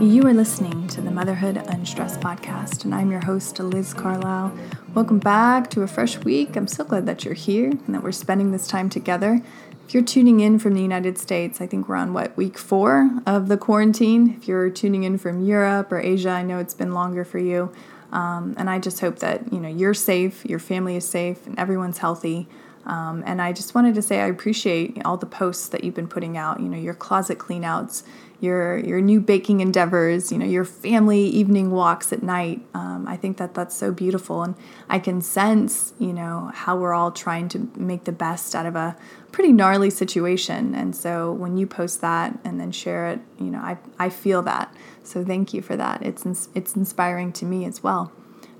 You 0.00 0.24
are 0.24 0.34
listening 0.34 0.88
to 0.88 1.00
the 1.00 1.12
Motherhood 1.12 1.56
Unstressed 1.56 2.18
podcast, 2.18 2.84
and 2.84 2.92
I'm 2.92 3.12
your 3.12 3.24
host, 3.24 3.60
Liz 3.60 3.94
Carlisle. 3.94 4.52
Welcome 4.92 5.20
back 5.20 5.70
to 5.70 5.82
a 5.82 5.86
fresh 5.86 6.18
week. 6.18 6.56
I'm 6.56 6.66
so 6.66 6.82
glad 6.82 7.06
that 7.06 7.24
you're 7.24 7.34
here 7.34 7.70
and 7.70 7.94
that 7.94 8.02
we're 8.02 8.10
spending 8.10 8.50
this 8.50 8.66
time 8.66 8.90
together. 8.90 9.40
If 9.86 9.94
you're 9.94 10.02
tuning 10.02 10.40
in 10.40 10.58
from 10.58 10.74
the 10.74 10.82
United 10.82 11.16
States, 11.16 11.60
I 11.60 11.68
think 11.68 11.88
we're 11.88 11.94
on 11.94 12.12
what, 12.12 12.36
week 12.36 12.58
four 12.58 13.08
of 13.24 13.46
the 13.46 13.56
quarantine. 13.56 14.36
If 14.36 14.48
you're 14.48 14.68
tuning 14.68 15.04
in 15.04 15.16
from 15.16 15.44
Europe 15.44 15.92
or 15.92 16.00
Asia, 16.00 16.30
I 16.30 16.42
know 16.42 16.58
it's 16.58 16.74
been 16.74 16.92
longer 16.92 17.24
for 17.24 17.38
you. 17.38 17.72
Um, 18.10 18.54
and 18.56 18.68
I 18.68 18.80
just 18.80 18.98
hope 18.98 19.20
that 19.20 19.52
you 19.52 19.60
know 19.60 19.68
you're 19.68 19.94
safe, 19.94 20.44
your 20.44 20.58
family 20.58 20.96
is 20.96 21.08
safe, 21.08 21.46
and 21.46 21.56
everyone's 21.56 21.98
healthy. 21.98 22.48
Um, 22.86 23.22
and 23.26 23.40
I 23.40 23.52
just 23.52 23.74
wanted 23.74 23.94
to 23.94 24.02
say 24.02 24.20
I 24.20 24.26
appreciate 24.26 25.00
all 25.04 25.16
the 25.16 25.26
posts 25.26 25.68
that 25.68 25.84
you've 25.84 25.94
been 25.94 26.08
putting 26.08 26.36
out. 26.36 26.60
You 26.60 26.68
know, 26.68 26.78
your 26.78 26.94
closet 26.94 27.38
cleanouts, 27.38 28.02
your 28.44 28.78
your 28.78 29.00
new 29.00 29.20
baking 29.20 29.60
endeavors. 29.60 30.30
You 30.30 30.38
know, 30.38 30.46
your 30.46 30.64
family 30.64 31.22
evening 31.26 31.70
walks 31.70 32.12
at 32.12 32.22
night. 32.22 32.60
Um, 32.74 33.06
I 33.08 33.16
think 33.16 33.38
that 33.38 33.54
that's 33.54 33.74
so 33.74 33.90
beautiful, 33.90 34.42
and 34.42 34.54
I 34.88 34.98
can 34.98 35.20
sense 35.20 35.94
you 35.98 36.12
know 36.12 36.50
how 36.54 36.76
we're 36.76 36.94
all 36.94 37.10
trying 37.10 37.48
to 37.50 37.68
make 37.76 38.04
the 38.04 38.12
best 38.12 38.54
out 38.54 38.66
of 38.66 38.76
a 38.76 38.96
pretty 39.32 39.52
gnarly 39.52 39.90
situation. 39.90 40.74
And 40.76 40.94
so 40.94 41.32
when 41.32 41.56
you 41.56 41.66
post 41.66 42.00
that 42.02 42.38
and 42.44 42.60
then 42.60 42.70
share 42.70 43.08
it, 43.08 43.20
you 43.40 43.46
know, 43.46 43.58
I 43.58 43.78
I 43.98 44.10
feel 44.10 44.42
that. 44.42 44.72
So 45.02 45.24
thank 45.24 45.52
you 45.52 45.62
for 45.62 45.76
that. 45.76 46.02
It's 46.02 46.48
it's 46.54 46.76
inspiring 46.76 47.32
to 47.32 47.44
me 47.44 47.64
as 47.64 47.82
well. 47.82 48.12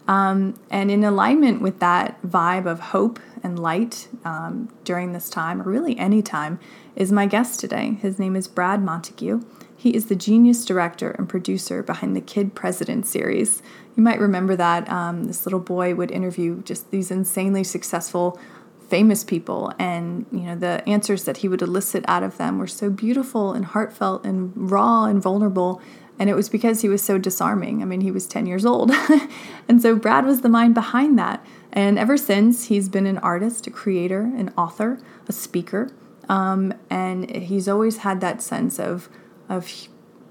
Um, 0.06 0.60
and 0.70 0.90
in 0.90 1.02
alignment 1.02 1.62
with 1.62 1.78
that 1.80 2.20
vibe 2.22 2.66
of 2.66 2.80
hope 2.80 3.18
and 3.42 3.58
light 3.58 4.08
um, 4.24 4.68
during 4.84 5.12
this 5.12 5.30
time, 5.30 5.62
or 5.62 5.64
really 5.64 5.98
any 5.98 6.22
time, 6.22 6.58
is 6.94 7.10
my 7.10 7.26
guest 7.26 7.60
today. 7.60 7.98
His 8.02 8.18
name 8.18 8.36
is 8.36 8.46
Brad 8.46 8.82
Montague. 8.82 9.42
He 9.84 9.94
is 9.94 10.06
the 10.06 10.16
genius 10.16 10.64
director 10.64 11.10
and 11.10 11.28
producer 11.28 11.82
behind 11.82 12.16
the 12.16 12.22
Kid 12.22 12.54
President 12.54 13.04
series. 13.04 13.62
You 13.94 14.02
might 14.02 14.18
remember 14.18 14.56
that 14.56 14.90
um, 14.90 15.24
this 15.24 15.44
little 15.44 15.60
boy 15.60 15.94
would 15.94 16.10
interview 16.10 16.62
just 16.62 16.90
these 16.90 17.10
insanely 17.10 17.64
successful, 17.64 18.40
famous 18.88 19.24
people, 19.24 19.74
and 19.78 20.24
you 20.32 20.40
know 20.40 20.56
the 20.56 20.82
answers 20.88 21.24
that 21.24 21.36
he 21.36 21.48
would 21.48 21.60
elicit 21.60 22.02
out 22.08 22.22
of 22.22 22.38
them 22.38 22.58
were 22.58 22.66
so 22.66 22.88
beautiful 22.88 23.52
and 23.52 23.66
heartfelt 23.66 24.24
and 24.24 24.54
raw 24.56 25.04
and 25.04 25.22
vulnerable 25.22 25.82
and 26.18 26.30
it 26.30 26.34
was 26.34 26.48
because 26.48 26.80
he 26.80 26.88
was 26.88 27.02
so 27.02 27.18
disarming. 27.18 27.82
I 27.82 27.84
mean, 27.84 28.00
he 28.00 28.10
was 28.10 28.26
10 28.26 28.46
years 28.46 28.64
old. 28.64 28.90
and 29.68 29.82
so 29.82 29.96
Brad 29.96 30.24
was 30.24 30.40
the 30.40 30.48
mind 30.48 30.72
behind 30.72 31.18
that. 31.18 31.44
And 31.72 31.98
ever 31.98 32.16
since, 32.16 32.66
he's 32.66 32.88
been 32.88 33.04
an 33.04 33.18
artist, 33.18 33.66
a 33.66 33.70
creator, 33.70 34.20
an 34.20 34.54
author, 34.56 35.00
a 35.28 35.32
speaker. 35.32 35.90
Um, 36.28 36.72
and 36.88 37.28
he's 37.28 37.68
always 37.68 37.98
had 37.98 38.20
that 38.20 38.40
sense 38.40 38.78
of, 38.78 39.08
of 39.48 39.88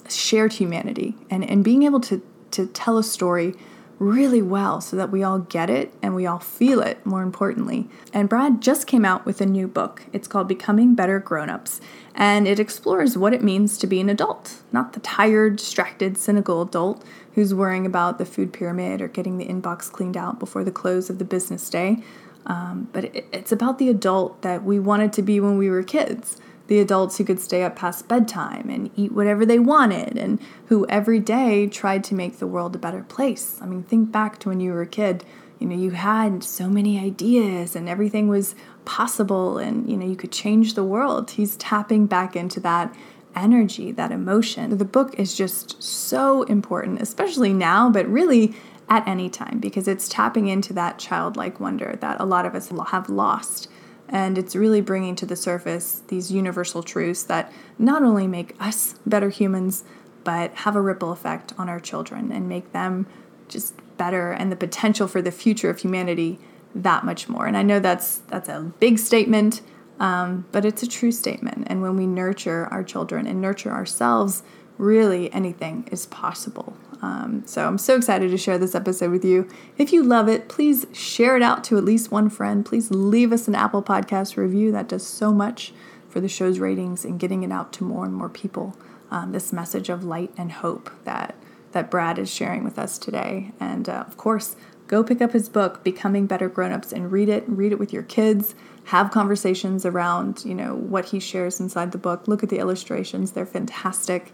shared 0.09 0.53
humanity 0.53 1.15
and, 1.29 1.43
and 1.43 1.63
being 1.63 1.83
able 1.83 1.99
to, 2.01 2.21
to 2.51 2.67
tell 2.67 2.97
a 2.97 3.03
story 3.03 3.55
really 3.99 4.41
well 4.41 4.81
so 4.81 4.95
that 4.97 5.11
we 5.11 5.23
all 5.23 5.39
get 5.39 5.69
it 5.69 5.93
and 6.01 6.15
we 6.15 6.25
all 6.25 6.39
feel 6.39 6.81
it, 6.81 7.03
more 7.05 7.21
importantly. 7.21 7.87
And 8.11 8.27
Brad 8.27 8.61
just 8.61 8.87
came 8.87 9.05
out 9.05 9.25
with 9.25 9.39
a 9.39 9.45
new 9.45 9.67
book. 9.67 10.03
It's 10.11 10.27
called 10.27 10.47
Becoming 10.47 10.95
Better 10.95 11.19
Grownups, 11.19 11.79
and 12.15 12.47
it 12.47 12.59
explores 12.59 13.17
what 13.17 13.33
it 13.33 13.41
means 13.41 13.77
to 13.77 13.87
be 13.87 13.99
an 14.01 14.09
adult, 14.09 14.61
not 14.71 14.93
the 14.93 14.99
tired, 14.99 15.57
distracted, 15.57 16.17
cynical 16.17 16.61
adult 16.61 17.03
who's 17.33 17.53
worrying 17.53 17.85
about 17.85 18.17
the 18.17 18.25
food 18.25 18.53
pyramid 18.53 19.01
or 19.01 19.07
getting 19.07 19.37
the 19.37 19.47
inbox 19.47 19.91
cleaned 19.91 20.17
out 20.17 20.39
before 20.39 20.63
the 20.63 20.71
close 20.71 21.09
of 21.09 21.17
the 21.17 21.25
business 21.25 21.69
day. 21.69 22.03
Um, 22.45 22.89
but 22.91 23.05
it, 23.05 23.25
it's 23.31 23.51
about 23.51 23.79
the 23.79 23.89
adult 23.89 24.41
that 24.41 24.63
we 24.63 24.79
wanted 24.79 25.13
to 25.13 25.21
be 25.21 25.39
when 25.39 25.57
we 25.57 25.69
were 25.69 25.81
kids 25.81 26.41
the 26.73 26.79
adults 26.79 27.19
who 27.19 27.23
could 27.23 27.39
stay 27.39 27.61
up 27.61 27.75
past 27.75 28.07
bedtime 28.07 28.67
and 28.67 28.89
eat 28.95 29.11
whatever 29.11 29.45
they 29.45 29.59
wanted 29.59 30.17
and 30.17 30.39
who 30.65 30.87
every 30.87 31.19
day 31.19 31.67
tried 31.67 32.03
to 32.03 32.15
make 32.15 32.39
the 32.39 32.47
world 32.47 32.75
a 32.75 32.79
better 32.79 33.03
place. 33.03 33.59
I 33.61 33.67
mean, 33.67 33.83
think 33.83 34.11
back 34.11 34.39
to 34.39 34.49
when 34.49 34.59
you 34.59 34.71
were 34.71 34.81
a 34.81 34.87
kid. 34.87 35.23
You 35.59 35.67
know, 35.67 35.75
you 35.75 35.91
had 35.91 36.43
so 36.43 36.67
many 36.67 36.97
ideas 36.97 37.75
and 37.75 37.87
everything 37.87 38.27
was 38.27 38.55
possible 38.85 39.59
and, 39.59 39.87
you 39.87 39.95
know, 39.95 40.07
you 40.07 40.15
could 40.15 40.31
change 40.31 40.73
the 40.73 40.83
world. 40.83 41.29
He's 41.29 41.55
tapping 41.57 42.07
back 42.07 42.35
into 42.35 42.59
that 42.61 42.91
energy, 43.35 43.91
that 43.91 44.11
emotion. 44.11 44.75
The 44.75 44.83
book 44.83 45.13
is 45.19 45.37
just 45.37 45.81
so 45.81 46.41
important, 46.41 47.03
especially 47.03 47.53
now, 47.53 47.87
but 47.91 48.07
really 48.07 48.55
at 48.89 49.07
any 49.07 49.29
time, 49.29 49.59
because 49.59 49.87
it's 49.87 50.09
tapping 50.09 50.47
into 50.47 50.73
that 50.73 50.97
childlike 50.97 51.59
wonder 51.59 51.97
that 52.01 52.19
a 52.19 52.25
lot 52.25 52.47
of 52.47 52.55
us 52.55 52.71
have 52.87 53.09
lost. 53.09 53.69
And 54.09 54.37
it's 54.37 54.55
really 54.55 54.81
bringing 54.81 55.15
to 55.15 55.25
the 55.25 55.35
surface 55.35 56.01
these 56.07 56.31
universal 56.31 56.83
truths 56.83 57.23
that 57.23 57.51
not 57.79 58.03
only 58.03 58.27
make 58.27 58.55
us 58.59 58.95
better 59.05 59.29
humans, 59.29 59.83
but 60.23 60.53
have 60.55 60.75
a 60.75 60.81
ripple 60.81 61.11
effect 61.11 61.53
on 61.57 61.69
our 61.69 61.79
children 61.79 62.31
and 62.31 62.47
make 62.47 62.71
them 62.71 63.07
just 63.47 63.73
better 63.97 64.31
and 64.31 64.51
the 64.51 64.55
potential 64.55 65.07
for 65.07 65.21
the 65.21 65.31
future 65.31 65.69
of 65.69 65.79
humanity 65.79 66.39
that 66.75 67.03
much 67.05 67.29
more. 67.29 67.45
And 67.45 67.55
I 67.55 67.63
know 67.63 67.79
that's 67.79 68.19
that's 68.27 68.49
a 68.49 68.71
big 68.79 68.97
statement, 68.99 69.61
um, 69.99 70.45
but 70.51 70.65
it's 70.65 70.83
a 70.83 70.87
true 70.87 71.11
statement. 71.11 71.67
And 71.67 71.81
when 71.81 71.95
we 71.95 72.07
nurture 72.07 72.67
our 72.71 72.83
children 72.83 73.27
and 73.27 73.41
nurture 73.41 73.71
ourselves, 73.71 74.43
really 74.77 75.31
anything 75.33 75.87
is 75.91 76.05
possible. 76.07 76.75
Um, 77.03 77.43
so 77.45 77.67
I'm 77.67 77.77
so 77.77 77.97
excited 77.97 78.31
to 78.31 78.37
share 78.37 78.57
this 78.57 78.73
episode 78.73 79.11
with 79.11 79.25
you. 79.25 79.49
If 79.77 79.91
you 79.91 80.03
love 80.03 80.29
it, 80.29 80.47
please 80.47 80.85
share 80.93 81.35
it 81.35 81.43
out 81.43 81.61
to 81.65 81.77
at 81.77 81.83
least 81.83 82.11
one 82.11 82.29
friend. 82.29 82.65
Please 82.65 82.91
leave 82.91 83.33
us 83.33 83.45
an 83.49 83.55
Apple 83.55 83.83
Podcast 83.83 84.37
review. 84.37 84.71
That 84.71 84.87
does 84.87 85.05
so 85.05 85.33
much 85.33 85.73
for 86.07 86.21
the 86.21 86.29
show's 86.29 86.59
ratings 86.59 87.03
and 87.03 87.19
getting 87.19 87.43
it 87.43 87.51
out 87.51 87.73
to 87.73 87.83
more 87.83 88.05
and 88.05 88.13
more 88.13 88.29
people. 88.29 88.77
Um, 89.11 89.33
this 89.33 89.51
message 89.51 89.89
of 89.89 90.05
light 90.05 90.31
and 90.37 90.53
hope 90.53 90.89
that 91.03 91.35
that 91.73 91.91
Brad 91.91 92.17
is 92.17 92.33
sharing 92.33 92.63
with 92.63 92.79
us 92.79 92.97
today. 92.97 93.51
And 93.59 93.89
uh, 93.89 94.05
of 94.07 94.15
course, 94.15 94.55
go 94.87 95.03
pick 95.03 95.21
up 95.21 95.33
his 95.33 95.49
book, 95.49 95.83
Becoming 95.83 96.25
Better 96.25 96.47
Grownups, 96.47 96.93
and 96.93 97.11
read 97.11 97.27
it. 97.27 97.43
Read 97.47 97.73
it 97.73 97.79
with 97.79 97.91
your 97.91 98.03
kids. 98.03 98.55
Have 98.85 99.11
conversations 99.11 99.85
around, 99.85 100.45
you 100.45 100.55
know, 100.55 100.75
what 100.75 101.05
he 101.05 101.19
shares 101.19 101.59
inside 101.59 101.91
the 101.91 101.97
book. 101.97 102.27
Look 102.29 102.43
at 102.43 102.49
the 102.49 102.59
illustrations; 102.59 103.31
they're 103.31 103.45
fantastic. 103.45 104.31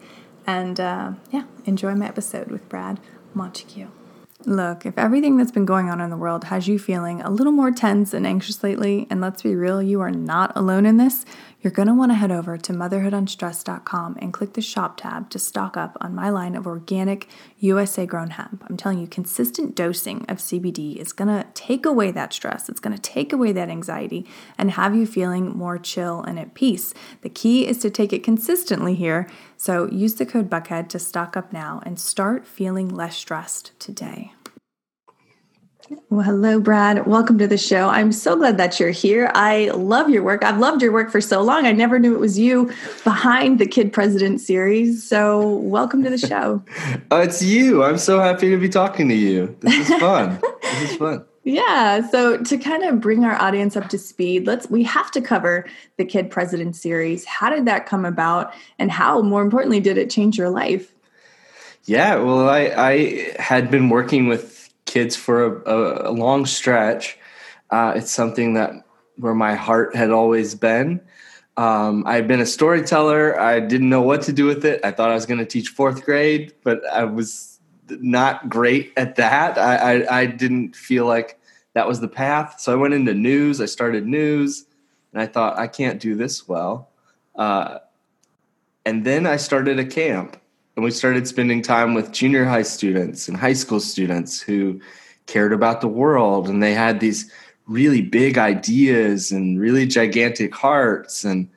And 0.49 0.79
uh, 0.79 1.11
yeah, 1.29 1.43
enjoy 1.65 1.93
my 1.93 2.07
episode 2.07 2.49
with 2.49 2.67
Brad 2.69 2.99
Montague. 3.35 3.87
Look, 4.45 4.83
if 4.83 4.97
everything 4.97 5.37
that's 5.37 5.51
been 5.51 5.65
going 5.65 5.91
on 5.91 6.01
in 6.01 6.09
the 6.09 6.17
world 6.17 6.45
has 6.45 6.67
you 6.67 6.79
feeling 6.79 7.21
a 7.21 7.29
little 7.29 7.51
more 7.51 7.69
tense 7.69 8.15
and 8.15 8.25
anxious 8.25 8.63
lately, 8.63 9.05
and 9.11 9.21
let's 9.21 9.43
be 9.43 9.53
real, 9.53 9.79
you 9.79 10.01
are 10.01 10.09
not 10.09 10.51
alone 10.55 10.87
in 10.87 10.97
this, 10.97 11.23
you're 11.61 11.71
going 11.71 11.87
to 11.87 11.93
want 11.93 12.11
to 12.11 12.15
head 12.15 12.31
over 12.31 12.57
to 12.57 12.73
motherhoodunstressed.com 12.73 14.17
and 14.21 14.31
click 14.31 14.53
the 14.53 14.61
shop 14.61 14.97
tab 14.97 15.29
to 15.29 15.39
stock 15.39 15.75
up 15.75 15.97
on 15.99 16.15
my 16.15 16.29
line 16.29 16.55
of 16.55 16.65
organic 16.65 17.27
USA 17.59 18.05
grown 18.05 18.31
hemp. 18.31 18.63
I'm 18.69 18.77
telling 18.77 18.99
you, 18.99 19.07
consistent 19.07 19.75
dosing 19.75 20.25
of 20.29 20.37
CBD 20.37 20.95
is 20.95 21.11
going 21.11 21.27
to 21.27 21.45
take 21.53 21.85
away 21.85 22.11
that 22.11 22.33
stress. 22.33 22.69
It's 22.69 22.79
going 22.79 22.95
to 22.95 23.01
take 23.01 23.33
away 23.33 23.51
that 23.51 23.69
anxiety 23.69 24.25
and 24.57 24.71
have 24.71 24.95
you 24.95 25.05
feeling 25.05 25.49
more 25.49 25.77
chill 25.77 26.21
and 26.21 26.39
at 26.39 26.53
peace. 26.53 26.93
The 27.21 27.29
key 27.29 27.67
is 27.67 27.79
to 27.79 27.89
take 27.89 28.13
it 28.13 28.23
consistently 28.23 28.95
here. 28.95 29.29
So 29.57 29.89
use 29.91 30.15
the 30.15 30.25
code 30.25 30.49
Buckhead 30.49 30.87
to 30.89 30.99
stock 30.99 31.35
up 31.35 31.51
now 31.51 31.81
and 31.85 31.99
start 31.99 32.47
feeling 32.47 32.87
less 32.87 33.17
stressed 33.17 33.77
today. 33.79 34.31
Well, 36.09 36.21
hello, 36.21 36.59
Brad. 36.59 37.07
Welcome 37.07 37.39
to 37.39 37.47
the 37.47 37.57
show. 37.57 37.89
I'm 37.89 38.11
so 38.11 38.35
glad 38.35 38.57
that 38.57 38.79
you're 38.79 38.91
here. 38.91 39.31
I 39.33 39.69
love 39.69 40.09
your 40.09 40.21
work. 40.21 40.43
I've 40.43 40.59
loved 40.59 40.83
your 40.83 40.91
work 40.91 41.09
for 41.11 41.19
so 41.19 41.41
long. 41.41 41.65
I 41.65 41.71
never 41.71 41.97
knew 41.97 42.13
it 42.13 42.19
was 42.19 42.37
you 42.37 42.71
behind 43.03 43.57
the 43.57 43.65
Kid 43.65 43.91
President 43.91 44.39
series. 44.39 45.07
So, 45.07 45.47
welcome 45.57 46.03
to 46.03 46.11
the 46.11 46.19
show. 46.19 46.63
uh, 47.11 47.17
it's 47.23 47.41
you. 47.41 47.83
I'm 47.83 47.97
so 47.97 48.19
happy 48.19 48.51
to 48.51 48.57
be 48.57 48.69
talking 48.69 49.09
to 49.09 49.15
you. 49.15 49.55
This 49.61 49.89
is 49.89 49.99
fun. 49.99 50.39
this 50.61 50.91
is 50.91 50.97
fun. 50.97 51.25
Yeah. 51.45 52.07
So 52.09 52.37
to 52.43 52.57
kind 52.57 52.83
of 52.83 52.99
bring 52.99 53.23
our 53.23 53.41
audience 53.41 53.75
up 53.75 53.89
to 53.89 53.97
speed, 53.97 54.45
let's 54.45 54.69
we 54.69 54.83
have 54.83 55.09
to 55.11 55.21
cover 55.21 55.65
the 55.97 56.05
Kid 56.05 56.29
President 56.29 56.75
series. 56.75 57.25
How 57.25 57.49
did 57.49 57.65
that 57.65 57.87
come 57.87 58.05
about 58.05 58.53
and 58.77 58.91
how 58.91 59.21
more 59.21 59.41
importantly 59.41 59.79
did 59.79 59.97
it 59.97 60.11
change 60.11 60.37
your 60.37 60.49
life? 60.49 60.93
Yeah, 61.85 62.17
well 62.17 62.47
I 62.47 62.65
I 62.77 63.33
had 63.39 63.71
been 63.71 63.89
working 63.89 64.27
with 64.27 64.58
kids 64.89 65.15
for 65.15 65.61
a, 65.63 66.09
a 66.09 66.11
long 66.11 66.45
stretch. 66.45 67.17
Uh, 67.69 67.93
it's 67.95 68.11
something 68.11 68.55
that 68.55 68.71
where 69.17 69.35
my 69.35 69.53
heart 69.53 69.95
had 69.95 70.09
always 70.09 70.55
been. 70.55 70.99
Um, 71.57 72.03
I've 72.07 72.27
been 72.27 72.39
a 72.39 72.45
storyteller. 72.45 73.39
I 73.39 73.59
didn't 73.59 73.89
know 73.89 74.01
what 74.01 74.23
to 74.23 74.33
do 74.33 74.45
with 74.45 74.65
it. 74.65 74.83
I 74.83 74.91
thought 74.91 75.11
I 75.11 75.13
was 75.13 75.25
going 75.25 75.39
to 75.39 75.45
teach 75.45 75.69
fourth 75.69 76.05
grade, 76.05 76.53
but 76.63 76.85
I 76.87 77.03
was 77.03 77.59
not 77.89 78.49
great 78.49 78.93
at 78.97 79.15
that. 79.17 79.57
I, 79.57 79.75
I, 79.75 80.19
I, 80.21 80.25
didn't 80.25 80.75
feel 80.75 81.05
like 81.05 81.39
that 81.73 81.87
was 81.87 81.99
the 81.99 82.07
path. 82.07 82.59
So 82.59 82.71
I 82.71 82.75
went 82.75 82.93
into 82.93 83.13
news. 83.13 83.59
I 83.59 83.65
started 83.65 84.07
news, 84.07 84.65
and 85.11 85.21
I 85.21 85.27
thought 85.27 85.59
I 85.59 85.67
can't 85.67 85.99
do 85.99 86.15
this 86.15 86.47
well. 86.47 86.89
Uh, 87.35 87.79
and 88.85 89.03
then 89.05 89.27
I 89.27 89.35
started 89.35 89.79
a 89.79 89.85
camp, 89.85 90.37
and 90.79 90.85
we 90.85 90.91
started 90.91 91.27
spending 91.27 91.61
time 91.61 91.93
with 91.93 92.13
junior 92.13 92.45
high 92.45 92.61
students 92.61 93.27
and 93.27 93.35
high 93.35 93.51
school 93.51 93.81
students 93.81 94.39
who 94.39 94.79
cared 95.25 95.51
about 95.51 95.81
the 95.81 95.89
world 95.89 96.47
and 96.47 96.63
they 96.63 96.73
had 96.73 97.01
these 97.01 97.29
really 97.67 98.01
big 98.01 98.37
ideas 98.37 99.29
and 99.29 99.59
really 99.59 99.85
gigantic 99.85 100.55
hearts 100.55 101.25
and 101.25 101.49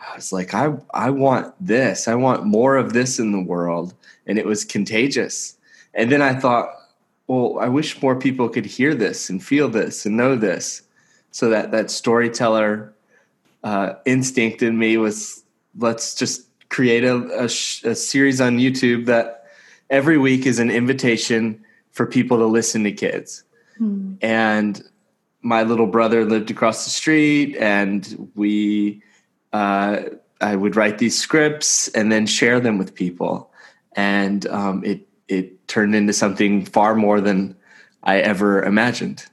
I 0.00 0.16
was 0.16 0.32
like, 0.32 0.54
I, 0.54 0.72
I 0.94 1.10
want 1.10 1.54
this. 1.60 2.08
I 2.08 2.14
want 2.14 2.46
more 2.46 2.78
of 2.78 2.94
this 2.94 3.18
in 3.18 3.32
the 3.32 3.42
world. 3.42 3.92
And 4.26 4.38
it 4.38 4.46
was 4.46 4.64
contagious. 4.64 5.58
And 5.92 6.10
then 6.10 6.22
I 6.22 6.34
thought, 6.34 6.74
well, 7.26 7.58
I 7.60 7.68
wish 7.68 8.00
more 8.00 8.18
people 8.18 8.48
could 8.48 8.64
hear 8.64 8.94
this 8.94 9.28
and 9.28 9.44
feel 9.44 9.68
this 9.68 10.06
and 10.06 10.16
know 10.16 10.34
this. 10.34 10.80
So 11.30 11.50
that 11.50 11.72
that 11.72 11.90
storyteller 11.90 12.94
uh, 13.62 13.96
instinct 14.06 14.62
in 14.62 14.78
me 14.78 14.96
was, 14.96 15.44
let's 15.76 16.14
just 16.14 16.46
create 16.72 17.04
a, 17.04 17.16
a, 17.38 17.44
a 17.44 17.94
series 17.94 18.40
on 18.40 18.56
YouTube 18.56 19.04
that 19.04 19.44
every 19.90 20.16
week 20.16 20.46
is 20.46 20.58
an 20.58 20.70
invitation 20.70 21.62
for 21.90 22.06
people 22.06 22.38
to 22.38 22.46
listen 22.46 22.82
to 22.84 22.90
kids. 22.90 23.44
Hmm. 23.76 24.14
And 24.22 24.82
my 25.42 25.64
little 25.64 25.86
brother 25.86 26.24
lived 26.24 26.50
across 26.50 26.84
the 26.84 26.90
street, 26.90 27.56
and 27.58 28.30
we, 28.34 29.02
uh, 29.52 30.00
I 30.40 30.56
would 30.56 30.74
write 30.74 30.96
these 30.96 31.18
scripts 31.18 31.88
and 31.88 32.10
then 32.10 32.26
share 32.26 32.58
them 32.58 32.78
with 32.78 32.94
people, 32.94 33.52
and 33.92 34.46
um, 34.46 34.82
it 34.84 35.06
it 35.28 35.68
turned 35.68 35.94
into 35.94 36.12
something 36.12 36.64
far 36.64 36.94
more 36.94 37.20
than 37.20 37.56
I 38.02 38.20
ever 38.20 38.62
imagined. 38.62 39.26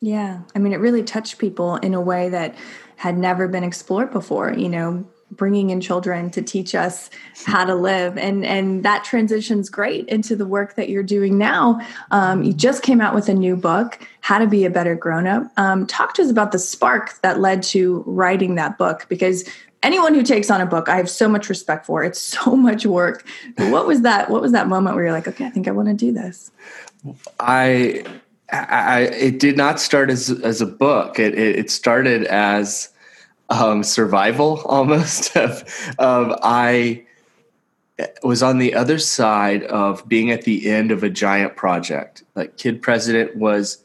Yeah, 0.00 0.42
I 0.54 0.58
mean, 0.58 0.72
it 0.72 0.80
really 0.80 1.02
touched 1.02 1.38
people 1.38 1.76
in 1.76 1.94
a 1.94 2.00
way 2.00 2.28
that 2.28 2.54
had 2.96 3.18
never 3.18 3.48
been 3.48 3.64
explored 3.64 4.12
before. 4.12 4.52
You 4.52 4.68
know, 4.68 5.06
bringing 5.30 5.70
in 5.70 5.80
children 5.80 6.30
to 6.30 6.42
teach 6.42 6.74
us 6.74 7.10
how 7.46 7.64
to 7.64 7.74
live. 7.74 8.18
And 8.18 8.44
and 8.44 8.82
that 8.84 9.04
transitions 9.04 9.68
great 9.68 10.08
into 10.08 10.36
the 10.36 10.46
work 10.46 10.74
that 10.74 10.88
you're 10.88 11.02
doing 11.02 11.38
now. 11.38 11.80
Um, 12.10 12.42
you 12.42 12.52
just 12.52 12.82
came 12.82 13.00
out 13.00 13.14
with 13.14 13.28
a 13.28 13.34
new 13.34 13.56
book 13.56 14.06
how 14.22 14.38
to 14.38 14.46
be 14.46 14.64
a 14.64 14.70
better 14.70 14.94
grown-up. 14.94 15.50
Um, 15.56 15.86
talk 15.86 16.14
to 16.14 16.22
us 16.22 16.30
about 16.30 16.52
the 16.52 16.58
spark 16.58 17.20
that 17.22 17.40
led 17.40 17.62
to 17.64 18.04
writing 18.06 18.56
that 18.56 18.76
book 18.76 19.06
because 19.08 19.48
anyone 19.82 20.14
who 20.14 20.22
takes 20.22 20.50
on 20.50 20.60
a 20.60 20.66
book 20.66 20.90
i 20.90 20.96
have 20.96 21.08
so 21.08 21.28
much 21.28 21.48
respect 21.48 21.86
for. 21.86 22.04
It's 22.04 22.20
so 22.20 22.56
much 22.68 22.84
work. 22.86 23.26
But 23.56 23.70
what 23.70 23.86
was 23.86 24.02
that 24.02 24.30
what 24.30 24.42
was 24.42 24.52
that 24.52 24.68
moment 24.68 24.94
where 24.94 25.04
you're 25.04 25.14
like 25.14 25.28
okay 25.28 25.46
i 25.46 25.50
think 25.50 25.68
i 25.68 25.70
want 25.70 25.88
to 25.88 25.94
do 25.94 26.12
this 26.12 26.50
i 27.38 28.04
I, 28.52 29.02
it 29.02 29.38
did 29.38 29.56
not 29.56 29.80
start 29.80 30.10
as 30.10 30.30
as 30.42 30.60
a 30.60 30.66
book. 30.66 31.18
It, 31.18 31.34
it, 31.34 31.58
it 31.58 31.70
started 31.70 32.24
as 32.24 32.88
um, 33.50 33.82
survival 33.82 34.62
almost 34.66 35.36
of, 35.36 35.64
of 35.98 36.38
I 36.42 37.04
was 38.22 38.42
on 38.42 38.58
the 38.58 38.74
other 38.74 38.98
side 38.98 39.64
of 39.64 40.08
being 40.08 40.30
at 40.30 40.42
the 40.42 40.70
end 40.70 40.90
of 40.90 41.02
a 41.02 41.10
giant 41.10 41.56
project. 41.56 42.22
Like 42.34 42.56
Kid 42.56 42.80
President 42.80 43.36
was 43.36 43.82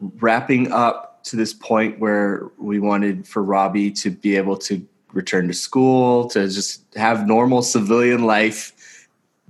wrapping 0.00 0.72
up 0.72 1.24
to 1.24 1.36
this 1.36 1.54
point 1.54 1.98
where 1.98 2.50
we 2.58 2.78
wanted 2.78 3.26
for 3.26 3.42
Robbie 3.42 3.90
to 3.92 4.10
be 4.10 4.36
able 4.36 4.56
to 4.58 4.86
return 5.12 5.48
to 5.48 5.54
school, 5.54 6.28
to 6.28 6.48
just 6.48 6.82
have 6.94 7.26
normal 7.26 7.62
civilian 7.62 8.24
life. 8.24 9.08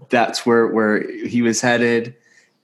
That's 0.08 0.46
where 0.46 0.68
where 0.68 1.02
he 1.26 1.42
was 1.42 1.60
headed. 1.60 2.14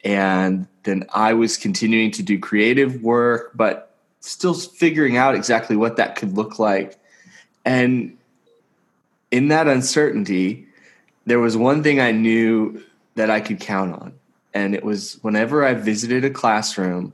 And 0.05 0.67
then 0.85 1.05
I 1.13 1.35
was 1.35 1.57
continuing 1.57 2.11
to 2.13 2.23
do 2.23 2.39
creative 2.39 3.03
work, 3.03 3.53
but 3.55 3.92
still 4.23 4.55
figuring 4.55 5.17
out 5.17 5.35
exactly 5.35 5.77
what 5.77 5.97
that 5.97 6.17
could 6.17 6.37
look 6.37 6.59
like. 6.59 6.99
And 7.65 8.17
in 9.31 9.49
that 9.49 9.69
uncertainty, 9.69 10.67
there 11.27 11.41
was 11.41 11.57
one 11.57 11.83
thing 11.83 12.01
I 12.01 12.13
knew 12.13 12.83
that 13.17 13.31
I 13.31 13.41
could 13.41 13.61
count 13.61 13.95
on. 13.95 14.15
And 14.55 14.75
it 14.75 14.85
was 14.85 15.19
whenever 15.23 15.65
I 15.65 15.75
visited 15.75 16.25
a 16.25 16.31
classroom, 16.31 17.13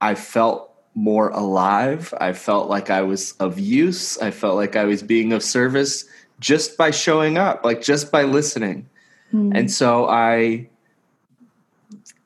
I 0.00 0.14
felt 0.14 0.74
more 0.94 1.30
alive. 1.30 2.12
I 2.20 2.32
felt 2.32 2.68
like 2.68 2.90
I 2.90 3.02
was 3.02 3.32
of 3.32 3.58
use. 3.58 4.18
I 4.18 4.30
felt 4.30 4.56
like 4.56 4.76
I 4.76 4.84
was 4.84 5.02
being 5.02 5.32
of 5.32 5.42
service 5.42 6.04
just 6.38 6.76
by 6.76 6.90
showing 6.90 7.38
up, 7.38 7.64
like 7.64 7.82
just 7.82 8.10
by 8.12 8.24
listening. 8.24 8.88
Mm. 9.32 9.56
And 9.56 9.70
so 9.70 10.08
I 10.08 10.68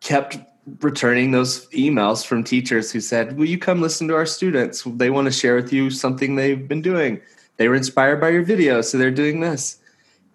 kept 0.00 0.38
returning 0.80 1.30
those 1.30 1.66
emails 1.68 2.24
from 2.24 2.42
teachers 2.42 2.90
who 2.90 3.00
said, 3.00 3.36
Will 3.36 3.46
you 3.46 3.58
come 3.58 3.80
listen 3.80 4.08
to 4.08 4.14
our 4.14 4.26
students? 4.26 4.82
They 4.84 5.10
want 5.10 5.26
to 5.26 5.32
share 5.32 5.56
with 5.56 5.72
you 5.72 5.90
something 5.90 6.34
they've 6.34 6.66
been 6.66 6.82
doing. 6.82 7.20
They 7.56 7.68
were 7.68 7.74
inspired 7.74 8.20
by 8.20 8.30
your 8.30 8.42
video, 8.42 8.80
so 8.80 8.98
they're 8.98 9.10
doing 9.10 9.40
this. 9.40 9.78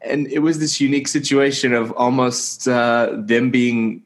And 0.02 0.28
it 0.28 0.40
was 0.40 0.60
this 0.60 0.80
unique 0.80 1.08
situation 1.08 1.74
of 1.74 1.92
almost 1.94 2.68
uh, 2.68 3.18
them 3.18 3.52
being 3.52 4.04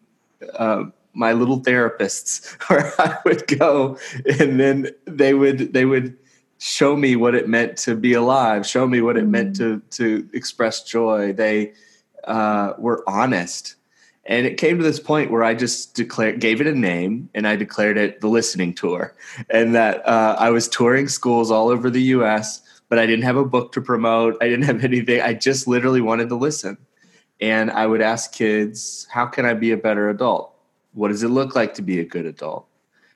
uh, 0.58 0.86
my 1.14 1.34
little 1.34 1.62
therapists, 1.62 2.52
where 2.70 2.92
I 3.00 3.18
would 3.26 3.48
go 3.60 3.98
and 4.40 4.60
then 4.60 4.90
they 5.06 5.34
would 5.34 5.74
they 5.74 5.86
would 5.86 6.18
show 6.58 6.96
me 6.96 7.16
what 7.16 7.36
it 7.36 7.48
meant 7.48 7.78
to 7.78 7.96
be 7.96 8.14
alive, 8.14 8.66
show 8.66 8.88
me 8.88 9.02
what 9.02 9.18
it 9.18 9.28
meant 9.28 9.58
mm. 9.58 9.58
to 9.58 9.82
to 9.98 10.30
express 10.34 10.84
joy. 10.84 11.34
They 11.34 11.74
uh, 12.24 12.74
were 12.78 13.04
honest 13.08 13.76
and 14.26 14.46
it 14.46 14.58
came 14.58 14.78
to 14.78 14.84
this 14.84 15.00
point 15.00 15.32
where 15.32 15.44
I 15.44 15.54
just 15.54 15.96
declared, 15.96 16.40
gave 16.40 16.62
it 16.62 16.68
a 16.68 16.74
name, 16.74 17.30
and 17.34 17.46
I 17.48 17.58
declared 17.58 17.98
it 17.98 18.22
the 18.22 18.30
listening 18.30 18.74
tour. 18.74 19.14
And 19.50 19.76
that 19.76 20.08
uh, 20.08 20.38
I 20.40 20.50
was 20.50 20.70
touring 20.70 21.10
schools 21.10 21.52
all 21.52 21.68
over 21.68 21.90
the 21.90 22.02
U.S., 22.02 22.62
but 22.88 23.00
I 23.00 23.06
didn't 23.06 23.26
have 23.26 23.38
a 23.38 23.46
book 23.46 23.74
to 23.74 23.82
promote. 23.82 24.38
I 24.40 24.48
didn't 24.48 24.66
have 24.66 24.84
anything. 24.84 25.22
I 25.22 25.34
just 25.34 25.68
literally 25.68 26.02
wanted 26.02 26.30
to 26.30 26.36
listen. 26.36 26.78
And 27.42 27.70
I 27.72 27.86
would 27.86 28.02
ask 28.02 28.32
kids, 28.32 29.08
"How 29.10 29.26
can 29.26 29.46
I 29.46 29.54
be 29.56 29.72
a 29.72 29.78
better 29.78 30.10
adult? 30.10 30.56
What 30.94 31.10
does 31.10 31.24
it 31.24 31.30
look 31.30 31.56
like 31.56 31.74
to 31.74 31.82
be 31.82 32.00
a 32.00 32.06
good 32.06 32.26
adult? 32.26 32.68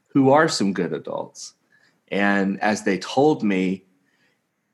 Who 0.07 0.31
are 0.31 0.49
some 0.49 0.73
good 0.73 0.91
adults?" 0.91 1.53
And 2.09 2.59
as 2.61 2.83
they 2.83 2.97
told 2.97 3.43
me, 3.43 3.85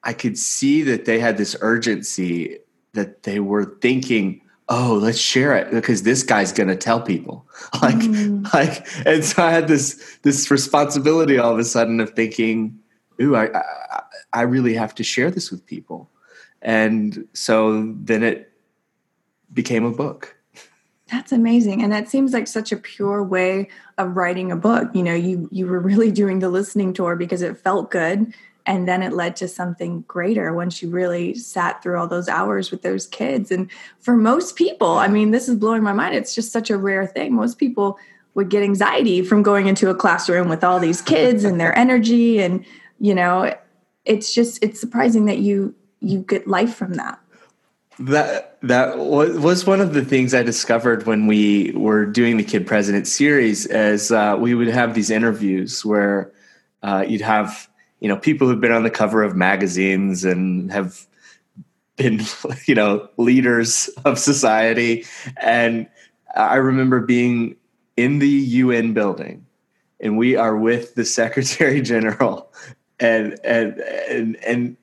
I 0.04 0.14
could 0.14 0.38
see 0.38 0.82
that 0.84 1.06
they 1.06 1.20
had 1.20 1.38
this 1.38 1.56
urgency 1.62 2.60
that 2.94 3.24
they 3.24 3.40
were 3.40 3.66
thinking 3.66 4.42
oh 4.70 4.98
let's 5.02 5.18
share 5.18 5.56
it 5.56 5.72
because 5.72 6.04
this 6.04 6.24
guy's 6.24 6.52
going 6.52 6.70
to 6.70 6.76
tell 6.76 7.02
people. 7.02 7.48
Like 7.82 7.96
mm. 7.96 8.54
like 8.54 8.86
and 9.06 9.24
so 9.24 9.44
i 9.44 9.52
had 9.52 9.68
this 9.68 10.18
this 10.24 10.52
responsibility 10.52 11.38
all 11.38 11.54
of 11.54 11.60
a 11.60 11.64
sudden 11.64 12.00
of 12.00 12.12
thinking 12.12 12.78
ooh 13.22 13.36
I, 13.36 13.46
I 13.58 14.04
i 14.34 14.42
really 14.42 14.74
have 14.74 14.94
to 14.96 15.04
share 15.04 15.32
this 15.32 15.52
with 15.52 15.66
people. 15.66 16.10
And 16.62 17.28
so 17.34 17.94
then 17.98 18.24
it 18.24 18.52
became 19.54 19.84
a 19.86 19.92
book. 19.92 20.36
That's 21.12 21.32
amazing 21.32 21.84
and 21.84 21.92
that 21.92 22.10
seems 22.10 22.34
like 22.34 22.48
such 22.48 22.72
a 22.72 22.78
pure 22.78 23.24
way 23.24 23.70
of 23.98 24.16
writing 24.16 24.52
a 24.52 24.56
book. 24.56 24.90
You 24.94 25.04
know 25.04 25.16
you 25.16 25.48
you 25.52 25.68
were 25.68 25.80
really 25.80 26.12
doing 26.12 26.40
the 26.40 26.50
listening 26.50 26.94
tour 26.94 27.16
because 27.16 27.42
it 27.42 27.58
felt 27.58 27.92
good 27.92 28.34
and 28.66 28.88
then 28.88 29.04
it 29.04 29.14
led 29.14 29.36
to 29.38 29.48
something 29.48 30.02
greater 30.08 30.54
once 30.54 30.82
you 30.82 30.90
really 30.90 31.36
sat 31.36 31.84
through 31.84 32.00
all 32.00 32.08
those 32.08 32.30
hours 32.30 32.72
with 32.72 32.82
those 32.82 33.08
kids. 33.08 33.52
And 33.52 33.70
for 34.00 34.16
most 34.16 34.56
people 34.56 34.98
i 34.98 35.08
mean 35.08 35.32
this 35.32 35.50
is 35.50 35.56
blowing 35.56 35.84
my 35.84 35.94
mind. 35.94 36.16
It's 36.16 36.36
just 36.36 36.52
such 36.52 36.70
a 36.70 36.78
rare 36.78 37.06
thing. 37.08 37.34
Most 37.34 37.58
people 37.58 37.98
would 38.36 38.50
get 38.50 38.64
anxiety 38.64 39.22
from 39.22 39.44
going 39.44 39.68
into 39.68 39.90
a 39.90 39.96
classroom 39.96 40.50
with 40.50 40.64
all 40.64 40.80
these 40.80 41.02
kids 41.02 41.44
and 41.44 41.60
their 41.60 41.78
energy. 41.78 42.42
And 42.42 42.66
you 43.00 43.14
know 43.14 43.54
it's 44.06 44.34
just 44.34 44.64
it's 44.64 44.80
surprising 44.80 45.26
that 45.26 45.40
you 45.40 45.76
you 46.00 46.20
get 46.20 46.48
life 46.48 46.74
from 46.76 46.94
that. 46.96 47.20
That 48.00 48.58
that 48.64 48.98
was 48.98 49.66
one 49.66 49.80
of 49.80 49.94
the 49.94 50.04
things 50.04 50.34
I 50.34 50.44
discovered 50.44 51.06
when 51.06 51.28
we 51.28 51.72
were 51.72 52.06
doing 52.06 52.38
the 52.38 52.44
Kid 52.44 52.66
President 52.66 53.08
series. 53.08 53.66
As 53.68 54.12
uh, 54.12 54.36
we 54.40 54.56
would 54.56 54.68
have 54.68 54.96
these 54.96 55.10
interviews 55.10 55.86
where 55.86 56.32
uh, 56.82 57.06
you'd 57.08 57.22
have 57.22 57.70
you 58.04 58.10
know 58.10 58.18
people 58.18 58.48
who've 58.48 58.62
been 58.62 58.74
on 58.74 58.84
the 58.84 58.92
cover 58.92 59.24
of 59.24 59.36
magazines 59.36 60.26
and 60.26 60.72
have 60.72 61.08
been 61.96 62.22
you 62.66 62.76
know 62.76 63.10
leaders 63.18 63.90
of 64.06 64.20
society. 64.20 65.06
And 65.38 65.88
i 66.36 66.56
remember 66.56 67.00
being 67.00 67.56
in 67.96 68.20
the 68.20 68.28
un 68.62 68.94
building 68.94 69.46
and 70.00 70.18
we 70.18 70.36
are 70.36 70.58
with 70.58 70.96
the 70.96 71.06
secretary 71.20 71.82
general 71.82 72.52
and 73.00 73.40
and 73.44 73.80
and 74.10 74.36
and 74.46 74.78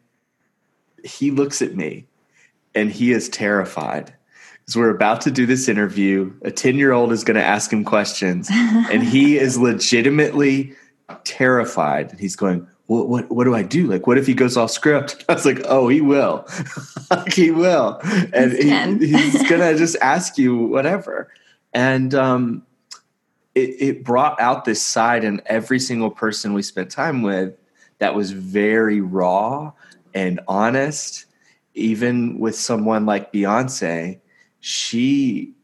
he 1.05 1.31
looks 1.31 1.63
at 1.63 1.75
me 1.75 2.07
and 2.75 2.91
he 2.91 3.13
is 3.13 3.29
terrified 3.29 4.15
because 4.61 4.77
we're 4.77 4.95
about 4.95 5.21
to 5.23 5.31
do 5.31 5.47
this 5.47 5.69
interview. 5.69 6.33
A 6.43 6.51
10 6.51 6.77
year 6.77 6.93
old 6.93 7.11
is 7.11 7.25
going 7.25 7.37
to 7.37 7.45
ask 7.45 7.73
him 7.73 7.85
questions 7.85 8.49
and 8.53 9.03
he 9.03 9.37
is 9.39 9.59
legitimately 9.59 10.75
terrified. 11.25 12.11
And 12.11 12.21
he's 12.21 12.37
going 12.37 12.67
what, 12.91 13.09
what, 13.09 13.31
what 13.31 13.45
do 13.45 13.55
I 13.55 13.63
do? 13.63 13.87
Like, 13.87 14.09
what 14.09 14.19
if 14.19 14.27
he 14.27 14.35
goes 14.35 14.57
off 14.57 14.73
script? 14.73 15.25
I 15.29 15.35
was 15.35 15.47
like, 15.47 15.61
oh, 15.67 15.87
he 15.87 16.01
will. 16.01 16.45
he 17.33 17.53
will. 17.53 18.01
And 18.03 18.51
he, 19.01 19.07
he's 19.07 19.49
going 19.49 19.61
to 19.73 19.79
just 19.79 19.97
ask 20.03 20.37
you 20.37 20.57
whatever. 20.57 21.33
And 21.73 22.13
um, 22.17 22.67
it, 23.55 23.77
it 23.81 24.05
brought 24.05 24.41
out 24.41 24.65
this 24.65 24.83
side 24.83 25.23
in 25.23 25.41
every 25.47 25.79
single 25.79 26.11
person 26.11 26.53
we 26.53 26.63
spent 26.63 26.91
time 26.91 27.23
with 27.23 27.55
that 27.99 28.17
was 28.17 28.33
very 28.33 29.01
raw 29.01 29.71
and 30.13 30.41
honest. 30.49 31.27
Even 31.75 32.41
with 32.41 32.57
someone 32.57 33.07
like 33.07 33.33
Beyonce, 33.33 34.19
she 34.59 35.55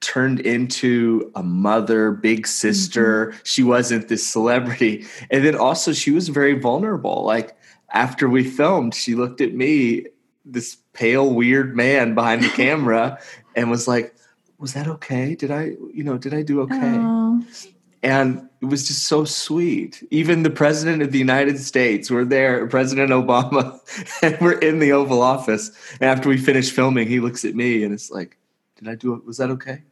turned 0.00 0.40
into 0.40 1.30
a 1.34 1.42
mother, 1.42 2.12
big 2.12 2.46
sister. 2.46 3.26
Mm-hmm. 3.26 3.38
She 3.44 3.62
wasn't 3.62 4.08
this 4.08 4.26
celebrity. 4.26 5.06
And 5.30 5.44
then 5.44 5.56
also, 5.56 5.92
she 5.92 6.10
was 6.10 6.28
very 6.28 6.58
vulnerable. 6.58 7.24
Like, 7.24 7.56
after 7.90 8.28
we 8.28 8.44
filmed, 8.44 8.94
she 8.94 9.14
looked 9.14 9.40
at 9.40 9.54
me, 9.54 10.06
this 10.44 10.76
pale, 10.92 11.32
weird 11.32 11.76
man 11.76 12.14
behind 12.14 12.42
the 12.42 12.48
camera, 12.56 13.18
and 13.54 13.70
was 13.70 13.88
like, 13.88 14.14
Was 14.58 14.74
that 14.74 14.86
okay? 14.86 15.34
Did 15.34 15.50
I, 15.50 15.76
you 15.92 16.04
know, 16.04 16.18
did 16.18 16.34
I 16.34 16.42
do 16.42 16.60
okay? 16.62 16.74
Aww. 16.74 17.72
And 18.02 18.48
it 18.60 18.66
was 18.66 18.86
just 18.86 19.04
so 19.04 19.24
sweet. 19.24 20.06
Even 20.10 20.44
the 20.44 20.50
president 20.50 21.02
of 21.02 21.10
the 21.10 21.18
United 21.18 21.58
States, 21.58 22.10
we're 22.10 22.24
there, 22.24 22.66
President 22.68 23.10
Obama, 23.10 23.80
and 24.22 24.38
we're 24.40 24.58
in 24.58 24.78
the 24.78 24.92
Oval 24.92 25.22
Office. 25.22 25.72
And 26.00 26.04
after 26.04 26.28
we 26.28 26.38
finish 26.38 26.70
filming, 26.70 27.08
he 27.08 27.18
looks 27.18 27.44
at 27.44 27.54
me 27.54 27.82
and 27.82 27.92
it's 27.92 28.10
like, 28.10 28.38
Did 28.76 28.88
I 28.88 28.94
do 28.94 29.14
it? 29.14 29.24
Was 29.24 29.38
that 29.38 29.50
okay? 29.50 29.82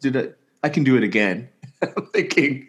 Did 0.00 0.16
I? 0.16 0.28
I 0.62 0.68
can 0.68 0.84
do 0.84 0.96
it 0.96 1.02
again. 1.02 1.48
I'm 1.82 2.06
thinking, 2.12 2.68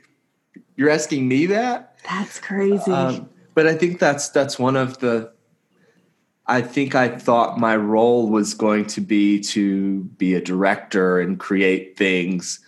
You're 0.76 0.90
asking 0.90 1.28
me 1.28 1.48
that? 1.48 1.98
That's 2.08 2.40
crazy. 2.40 2.92
Um, 2.92 3.30
but 3.56 3.68
I 3.68 3.76
think 3.76 4.00
that's 4.00 4.30
that's 4.30 4.60
one 4.60 4.76
of 4.76 5.00
the 5.00 5.32
I 6.50 6.64
think 6.64 6.96
I 6.96 7.10
thought 7.10 7.60
my 7.60 7.76
role 7.76 8.28
was 8.28 8.56
going 8.56 8.88
to 8.88 9.02
be 9.02 9.40
to 9.42 10.04
be 10.18 10.34
a 10.34 10.42
director 10.42 11.20
and 11.20 11.40
create 11.40 11.96
things. 11.96 12.60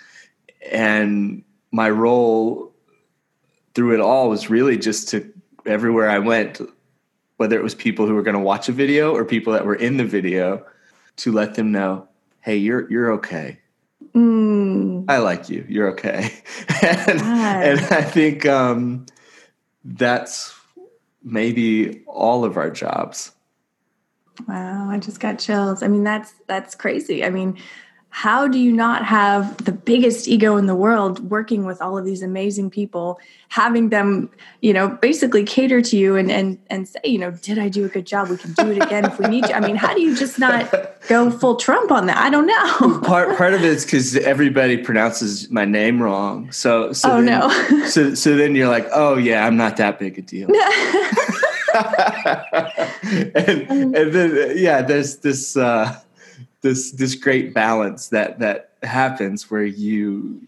And 0.71 1.43
my 1.71 1.89
role 1.89 2.75
through 3.73 3.95
it 3.95 3.99
all 3.99 4.29
was 4.29 4.51
really 4.51 4.77
just 4.77 5.09
to 5.09 5.33
everywhere 5.65 6.11
I 6.11 6.19
went, 6.19 6.61
whether 7.37 7.57
it 7.57 7.63
was 7.63 7.73
people 7.73 8.05
who 8.05 8.13
were 8.13 8.21
going 8.21 8.35
to 8.35 8.39
watch 8.39 8.69
a 8.69 8.71
video 8.71 9.15
or 9.15 9.25
people 9.25 9.51
that 9.53 9.65
were 9.65 9.75
in 9.75 9.97
the 9.97 10.05
video, 10.05 10.63
to 11.17 11.31
let 11.31 11.55
them 11.55 11.71
know, 11.71 12.07
hey, 12.41 12.57
you're 12.57 12.89
you're 12.91 13.13
okay. 13.13 13.59
Mm. 14.13 15.05
I 15.07 15.17
like 15.19 15.49
you. 15.49 15.65
You're 15.69 15.91
okay. 15.91 16.31
and, 16.81 17.21
and, 17.21 17.79
I 17.79 18.01
think 18.01 18.45
um, 18.45 19.05
that's 19.85 20.53
maybe 21.23 22.03
all 22.05 22.43
of 22.43 22.57
our 22.57 22.69
jobs. 22.69 23.31
Wow, 24.47 24.89
I 24.89 24.97
just 24.97 25.19
got 25.19 25.39
chills. 25.39 25.83
I 25.83 25.87
mean, 25.87 26.03
that's 26.03 26.33
that's 26.47 26.75
crazy. 26.75 27.23
I 27.23 27.29
mean, 27.29 27.57
how 28.13 28.45
do 28.45 28.59
you 28.59 28.73
not 28.73 29.05
have 29.05 29.63
the 29.63 29.71
biggest 29.71 30.27
ego 30.27 30.57
in 30.57 30.65
the 30.65 30.75
world 30.75 31.29
working 31.29 31.65
with 31.65 31.81
all 31.81 31.97
of 31.97 32.03
these 32.03 32.21
amazing 32.21 32.69
people, 32.69 33.17
having 33.47 33.87
them, 33.87 34.29
you 34.59 34.73
know, 34.73 34.89
basically 34.89 35.45
cater 35.45 35.81
to 35.81 35.95
you 35.95 36.17
and 36.17 36.29
and 36.29 36.59
and 36.69 36.89
say, 36.89 36.99
you 37.05 37.17
know, 37.17 37.31
did 37.31 37.57
I 37.57 37.69
do 37.69 37.85
a 37.85 37.87
good 37.87 38.05
job? 38.05 38.27
We 38.27 38.35
can 38.35 38.51
do 38.51 38.69
it 38.69 38.83
again 38.83 39.05
if 39.05 39.17
we 39.17 39.27
need 39.27 39.45
to. 39.45 39.55
I 39.55 39.61
mean, 39.61 39.77
how 39.77 39.93
do 39.93 40.01
you 40.01 40.13
just 40.13 40.37
not 40.37 40.69
go 41.07 41.31
full 41.31 41.55
Trump 41.55 41.89
on 41.89 42.05
that? 42.07 42.17
I 42.17 42.29
don't 42.29 42.47
know. 42.47 42.99
part 43.03 43.37
part 43.37 43.53
of 43.53 43.63
it 43.63 43.69
is 43.69 43.85
because 43.85 44.17
everybody 44.17 44.75
pronounces 44.75 45.49
my 45.49 45.63
name 45.63 46.03
wrong. 46.03 46.51
So 46.51 46.91
so 46.91 47.13
oh 47.13 47.21
then, 47.21 47.39
no. 47.39 47.85
so 47.85 48.13
so 48.13 48.35
then 48.35 48.55
you're 48.55 48.69
like, 48.69 48.87
oh 48.91 49.17
yeah, 49.17 49.47
I'm 49.47 49.55
not 49.55 49.77
that 49.77 49.99
big 49.99 50.17
a 50.17 50.21
deal. 50.21 50.49
and, 51.73 53.95
and 53.95 54.13
then 54.13 54.57
yeah, 54.57 54.81
there's 54.81 55.17
this 55.17 55.55
uh, 55.55 55.97
this 56.61 56.91
this 56.91 57.15
great 57.15 57.53
balance 57.53 58.09
that 58.09 58.39
that 58.39 58.71
happens 58.83 59.49
where 59.49 59.65
you 59.65 60.47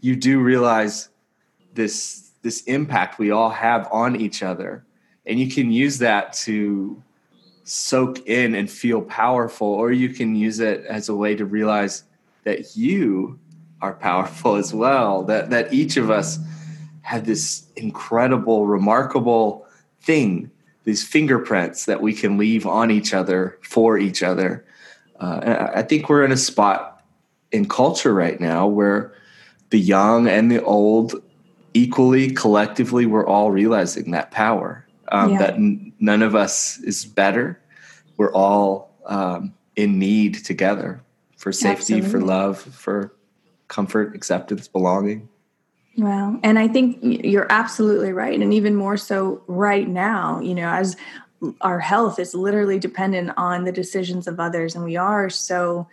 you 0.00 0.16
do 0.16 0.40
realize 0.40 1.08
this 1.74 2.30
this 2.42 2.62
impact 2.64 3.18
we 3.18 3.30
all 3.30 3.50
have 3.50 3.88
on 3.90 4.16
each 4.16 4.42
other, 4.42 4.84
and 5.26 5.40
you 5.40 5.48
can 5.48 5.72
use 5.72 5.98
that 5.98 6.32
to 6.34 7.02
soak 7.64 8.26
in 8.26 8.54
and 8.54 8.70
feel 8.70 9.00
powerful, 9.00 9.66
or 9.66 9.90
you 9.90 10.10
can 10.10 10.36
use 10.36 10.60
it 10.60 10.84
as 10.84 11.08
a 11.08 11.14
way 11.14 11.34
to 11.34 11.46
realize 11.46 12.04
that 12.44 12.76
you 12.76 13.38
are 13.80 13.94
powerful 13.94 14.56
as 14.56 14.74
well. 14.74 15.22
That 15.24 15.50
that 15.50 15.72
each 15.72 15.96
of 15.96 16.10
us 16.10 16.38
have 17.02 17.26
this 17.26 17.66
incredible, 17.76 18.66
remarkable 18.66 19.66
thing 20.00 20.50
these 20.84 21.02
fingerprints 21.02 21.86
that 21.86 22.00
we 22.00 22.12
can 22.12 22.36
leave 22.36 22.66
on 22.66 22.90
each 22.90 23.12
other 23.14 23.58
for 23.62 23.98
each 23.98 24.22
other. 24.22 24.64
Uh, 25.20 25.70
I 25.74 25.82
think 25.82 26.08
we're 26.08 26.24
in 26.24 26.32
a 26.32 26.36
spot 26.36 27.04
in 27.52 27.68
culture 27.68 28.12
right 28.12 28.40
now 28.40 28.66
where 28.66 29.14
the 29.70 29.78
young 29.78 30.26
and 30.28 30.50
the 30.50 30.62
old 30.62 31.14
equally 31.72 32.30
collectively 32.30 33.06
we're 33.06 33.26
all 33.26 33.50
realizing 33.50 34.10
that 34.12 34.30
power 34.30 34.86
um, 35.08 35.30
yeah. 35.30 35.38
that 35.38 35.54
n- 35.54 35.92
none 35.98 36.22
of 36.22 36.34
us 36.34 36.78
is 36.78 37.04
better 37.04 37.60
we're 38.16 38.32
all 38.32 38.92
um, 39.06 39.52
in 39.76 39.98
need 39.98 40.34
together 40.44 41.00
for 41.36 41.52
safety 41.52 41.94
Absolutely. 41.94 42.10
for 42.10 42.20
love 42.20 42.58
for 42.60 43.14
comfort 43.68 44.14
acceptance 44.14 44.68
belonging 44.68 45.28
well, 45.96 46.40
and 46.42 46.58
I 46.58 46.66
think 46.66 46.98
you're 47.02 47.46
absolutely 47.50 48.12
right. 48.12 48.40
And 48.40 48.52
even 48.52 48.74
more 48.74 48.96
so 48.96 49.42
right 49.46 49.88
now, 49.88 50.40
you 50.40 50.52
know, 50.52 50.68
as 50.68 50.96
our 51.60 51.80
health 51.80 52.18
is 52.18 52.34
literally 52.34 52.78
dependent 52.78 53.32
on 53.36 53.64
the 53.64 53.72
decisions 53.72 54.26
of 54.26 54.40
others, 54.40 54.74
and 54.74 54.84
we 54.84 54.96
are 54.96 55.28
so 55.30 55.88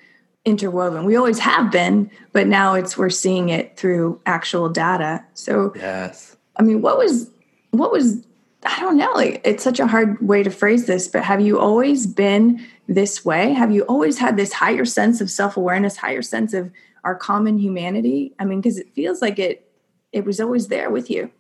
interwoven. 0.46 1.06
We 1.06 1.16
always 1.16 1.40
have 1.40 1.72
been, 1.72 2.10
but 2.32 2.48
now 2.48 2.74
it's 2.74 2.98
we're 2.98 3.10
seeing 3.10 3.50
it 3.50 3.78
through 3.78 4.20
actual 4.26 4.70
data. 4.70 5.24
So, 5.34 5.74
yes. 5.76 6.36
I 6.58 6.64
mean, 6.64 6.82
what 6.82 6.98
was, 6.98 7.30
what 7.72 7.92
was, 7.92 8.26
I 8.64 8.80
don't 8.80 8.98
know, 8.98 9.12
like 9.14 9.42
it's 9.44 9.64
such 9.64 9.80
a 9.80 9.88
hard 9.88 10.20
way 10.26 10.44
to 10.44 10.50
phrase 10.50 10.88
this, 10.88 11.08
but 11.08 11.24
have 11.24 11.42
you 11.42 11.60
always 11.60 12.08
been 12.08 12.66
this 12.88 13.24
way? 13.24 13.54
Have 13.54 13.72
you 13.72 13.84
always 13.84 14.18
had 14.18 14.38
this 14.38 14.54
higher 14.54 14.86
sense 14.86 15.22
of 15.22 15.32
self 15.32 15.58
awareness, 15.58 15.98
higher 15.98 16.22
sense 16.22 16.54
of 16.54 16.72
our 17.04 17.16
common 17.16 17.58
humanity? 17.58 18.34
I 18.40 18.46
mean, 18.46 18.62
because 18.62 18.78
it 18.78 18.94
feels 18.94 19.22
like 19.22 19.40
it 19.40 19.68
it 20.12 20.26
was 20.26 20.40
always 20.40 20.68
there 20.68 20.90
with 20.90 21.10
you? 21.10 21.32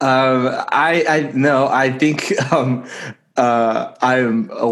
Um, 0.00 0.48
I, 0.70 1.04
I 1.08 1.32
no, 1.34 1.68
I 1.68 1.90
think 1.90 2.32
um, 2.52 2.86
uh, 3.36 3.94
I'm 4.00 4.50
a 4.52 4.70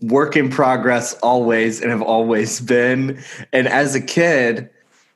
work 0.00 0.36
in 0.36 0.48
progress 0.50 1.14
always 1.20 1.80
and 1.80 1.90
have 1.90 2.02
always 2.02 2.60
been. 2.60 3.22
And 3.52 3.66
as 3.68 3.94
a 3.94 4.00
kid, 4.00 4.70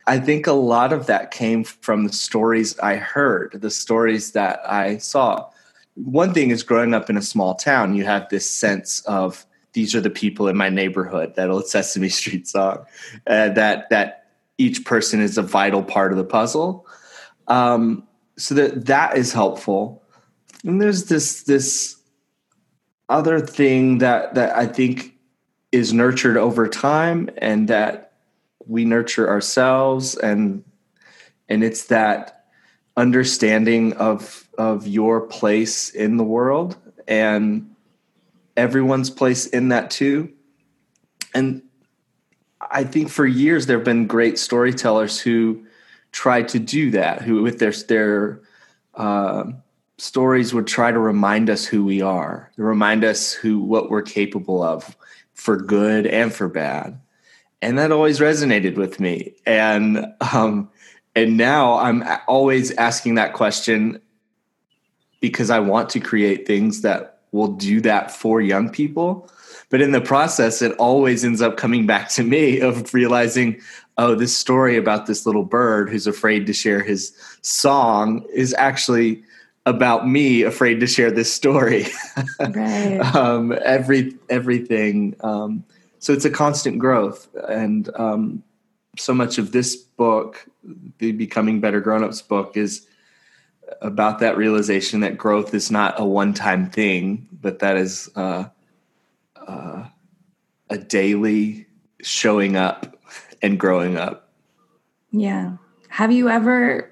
I 0.07 0.19
think 0.19 0.47
a 0.47 0.53
lot 0.53 0.93
of 0.93 1.07
that 1.07 1.31
came 1.31 1.65
from 1.65 2.05
the 2.07 2.12
stories 2.12 2.79
I 2.81 2.97
heard, 2.97 3.53
the 3.61 3.71
stories 3.71 4.33
that 4.33 4.61
I 4.69 4.99
saw. 4.99 5.49
One 5.95 6.35
thing 6.35 6.51
is 6.51 6.62
growing 6.62 6.95
up 6.95 7.09
in 7.09 7.17
a 7.17 7.23
small 7.23 7.55
town, 7.55 7.95
you 7.95 8.05
have 8.05 8.29
this 8.29 8.51
sense 8.51 9.03
of 9.03 9.47
these 9.75 9.95
are 9.95 10.01
the 10.01 10.11
people 10.11 10.49
in 10.49 10.57
my 10.57 10.69
neighborhood, 10.69 11.35
that 11.37 11.51
old 11.51 11.67
Sesame 11.67 12.09
Street 12.11 12.49
song, 12.49 12.85
uh, 13.27 13.51
that 13.51 13.89
that 13.91 14.27
each 14.59 14.85
person 14.85 15.21
is 15.21 15.39
a 15.39 15.43
vital 15.43 15.83
part 15.83 16.12
of 16.12 16.19
the 16.19 16.25
puzzle. 16.25 16.87
Um, 17.49 18.07
so 18.37 18.55
that 18.55 18.87
that 18.87 19.17
is 19.17 19.33
helpful. 19.33 20.03
And 20.65 20.81
there's 20.81 21.07
this 21.07 21.43
this 21.43 21.97
other 23.09 23.41
thing 23.41 23.99
that 23.99 24.35
that 24.35 24.57
I 24.57 24.67
think 24.67 25.19
is 25.73 25.93
nurtured 25.93 26.37
over 26.37 26.69
time 26.69 27.31
and 27.39 27.69
that 27.69 28.12
we 28.67 28.85
nurture 28.85 29.29
ourselves 29.29 30.15
and 30.17 30.65
and 31.49 31.65
it's 31.65 31.87
that 31.87 32.47
understanding 32.97 33.95
of 33.95 34.49
of 34.59 34.87
your 34.87 35.23
place 35.23 35.91
in 35.91 36.17
the 36.17 36.25
world 36.25 36.77
and 37.09 37.75
everyone's 38.57 39.11
place 39.11 39.47
in 39.47 39.71
that 39.71 39.91
too 39.91 40.31
and 41.35 41.62
i 42.71 42.85
think 42.85 43.09
for 43.09 43.27
years 43.27 43.67
there 43.67 43.79
have 43.79 43.85
been 43.85 44.07
great 44.07 44.39
storytellers 44.39 45.19
who 45.19 45.65
tried 46.12 46.49
to 46.49 46.59
do 46.59 46.90
that, 46.92 47.23
who 47.23 47.42
with 47.42 47.59
their 47.59 47.73
their 47.73 48.40
uh, 48.95 49.45
stories 49.99 50.54
would 50.54 50.66
try 50.66 50.92
to 50.92 50.99
remind 50.99 51.50
us 51.50 51.64
who 51.64 51.85
we 51.85 52.02
are, 52.02 52.50
remind 52.57 53.04
us 53.04 53.33
who 53.33 53.59
what 53.59 53.90
we're 53.90 54.02
capable 54.02 54.62
of, 54.62 54.97
for 55.35 55.57
good 55.57 56.07
and 56.07 56.33
for 56.33 56.49
bad, 56.49 57.00
and 57.61 57.78
that 57.78 57.92
always 57.92 58.21
resonated 58.21 58.76
with 58.76 59.00
me. 59.00 59.35
And 59.47 60.07
um, 60.33 60.71
and 61.14 61.37
now 61.37 61.78
I'm 61.78 62.04
always 62.26 62.73
asking 62.73 63.16
that 63.16 63.35
question 63.35 64.00
because 65.21 65.50
I 65.50 65.61
want 65.61 65.88
to 65.90 66.00
create 66.00 66.47
things 66.47 66.83
that 66.83 67.21
will 67.33 67.49
do 67.49 67.81
that 67.81 68.11
for 68.11 68.40
young 68.40 68.69
people. 68.69 69.31
But 69.73 69.81
in 69.81 69.93
the 69.93 70.02
process, 70.02 70.61
it 70.61 70.73
always 70.73 71.25
ends 71.25 71.41
up 71.41 71.57
coming 71.57 71.87
back 71.87 72.11
to 72.11 72.23
me 72.23 72.61
of 72.61 72.93
realizing, 72.93 73.59
oh, 73.97 74.14
this 74.14 74.37
story 74.37 74.76
about 74.76 75.07
this 75.07 75.25
little 75.25 75.45
bird 75.45 75.88
who's 75.88 76.07
afraid 76.07 76.47
to 76.47 76.52
share 76.52 76.83
his 76.83 77.17
song 77.41 78.23
is 78.35 78.55
actually 78.59 79.25
about 79.64 80.07
me 80.07 80.43
afraid 80.43 80.79
to 80.81 80.87
share 80.87 81.11
this 81.11 81.33
story. 81.33 81.87
Right. 82.38 82.99
um, 83.17 83.59
every 83.64 84.14
everything. 84.29 85.17
Um, 85.21 85.64
so 86.00 86.12
it's 86.12 86.26
a 86.26 86.31
constant 86.31 86.79
growth, 86.79 87.29
and 87.49 87.88
um, 87.95 88.43
so 88.99 89.14
much 89.14 89.38
of 89.38 89.52
this 89.52 89.75
book, 89.76 90.45
the 90.99 91.12
Becoming 91.12 91.61
Better 91.61 91.81
Grown-ups 91.81 92.21
book, 92.21 92.59
is 92.59 92.87
about 93.81 94.19
that 94.19 94.37
realization 94.37 95.00
that 95.00 95.17
growth 95.17 95.55
is 95.55 95.71
not 95.71 95.99
a 95.99 96.05
one-time 96.05 96.69
thing, 96.69 97.26
but 97.41 97.61
that 97.61 97.79
is 97.79 98.11
uh, 98.17 98.45
uh, 99.47 99.89
a 100.71 100.79
daily 100.79 101.67
showing 102.03 102.57
up 102.57 102.99
and 103.43 103.59
growing 103.59 103.97
up. 103.97 104.31
Yeah. 105.11 105.57
Have 105.89 106.13
you 106.13 106.29
ever 106.29 106.91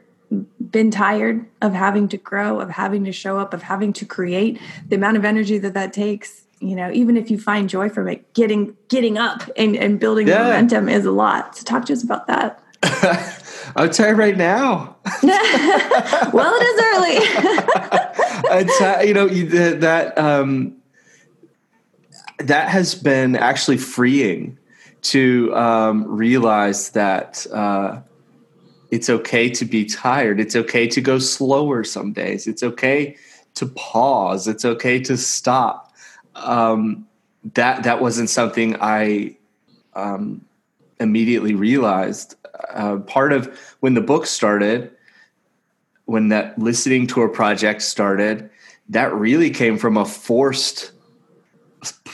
been 0.71 0.91
tired 0.91 1.47
of 1.63 1.73
having 1.73 2.09
to 2.09 2.17
grow, 2.17 2.61
of 2.61 2.71
having 2.71 3.05
to 3.05 3.13
show 3.13 3.39
up, 3.39 3.55
of 3.55 3.63
having 3.63 3.93
to 3.95 4.05
create 4.05 4.61
the 4.89 4.97
amount 4.97 5.17
of 5.17 5.25
energy 5.25 5.59
that 5.59 5.75
that 5.75 5.93
takes? 5.93 6.45
You 6.61 6.77
know, 6.77 6.91
even 6.93 7.17
if 7.17 7.31
you 7.31 7.39
find 7.39 7.69
joy 7.69 7.89
from 7.89 8.07
it, 8.09 8.35
getting 8.35 8.77
getting 8.89 9.17
up 9.17 9.43
and, 9.57 9.75
and 9.77 9.99
building 9.99 10.29
yeah. 10.29 10.43
momentum 10.43 10.89
is 10.89 11.07
a 11.07 11.11
lot. 11.11 11.57
So 11.57 11.65
talk 11.65 11.87
to 11.87 11.95
us 11.95 12.05
about 12.05 12.27
that. 12.27 12.63
I'll 13.77 13.89
tell 13.89 14.11
you 14.11 14.15
right 14.15 14.37
now. 14.37 14.97
well, 15.23 16.55
it 16.55 16.63
is 16.63 16.81
early. 16.85 17.17
it's, 18.61 19.07
you 19.07 19.15
know 19.15 19.29
that 19.77 20.19
um, 20.19 20.80
that 22.43 22.69
has 22.69 22.95
been 22.95 23.37
actually 23.37 23.77
freeing 23.77 24.59
to 25.03 25.55
um, 25.55 26.05
realize 26.07 26.91
that 26.91 27.47
uh, 27.53 28.01
it's 28.91 29.09
okay 29.09 29.49
to 29.51 29.65
be 29.65 29.85
tired. 29.85 30.41
It's 30.41 30.57
okay 30.57 30.87
to 30.89 31.01
go 31.01 31.19
slower 31.19 31.85
some 31.85 32.13
days. 32.13 32.47
It's 32.47 32.63
okay 32.63 33.17
to 33.55 33.67
pause. 33.67 34.47
It's 34.47 34.65
okay 34.65 35.01
to 35.01 35.17
stop. 35.17 35.93
Um, 36.35 37.07
that 37.55 37.83
that 37.85 38.01
wasn't 38.01 38.29
something 38.29 38.77
I 38.81 39.37
um, 39.95 40.45
immediately 40.99 41.55
realized. 41.55 42.37
Uh, 42.75 42.99
part 42.99 43.33
of 43.33 43.59
when 43.81 43.95
the 43.95 44.01
book 44.01 44.27
started, 44.27 44.91
when 46.05 46.29
that 46.29 46.59
listening 46.59 47.07
tour 47.07 47.29
project 47.29 47.83
started, 47.83 48.51
that 48.91 49.15
really 49.15 49.51
came 49.51 49.79
from 49.79 49.97
a 49.97 50.05
forced 50.05 50.93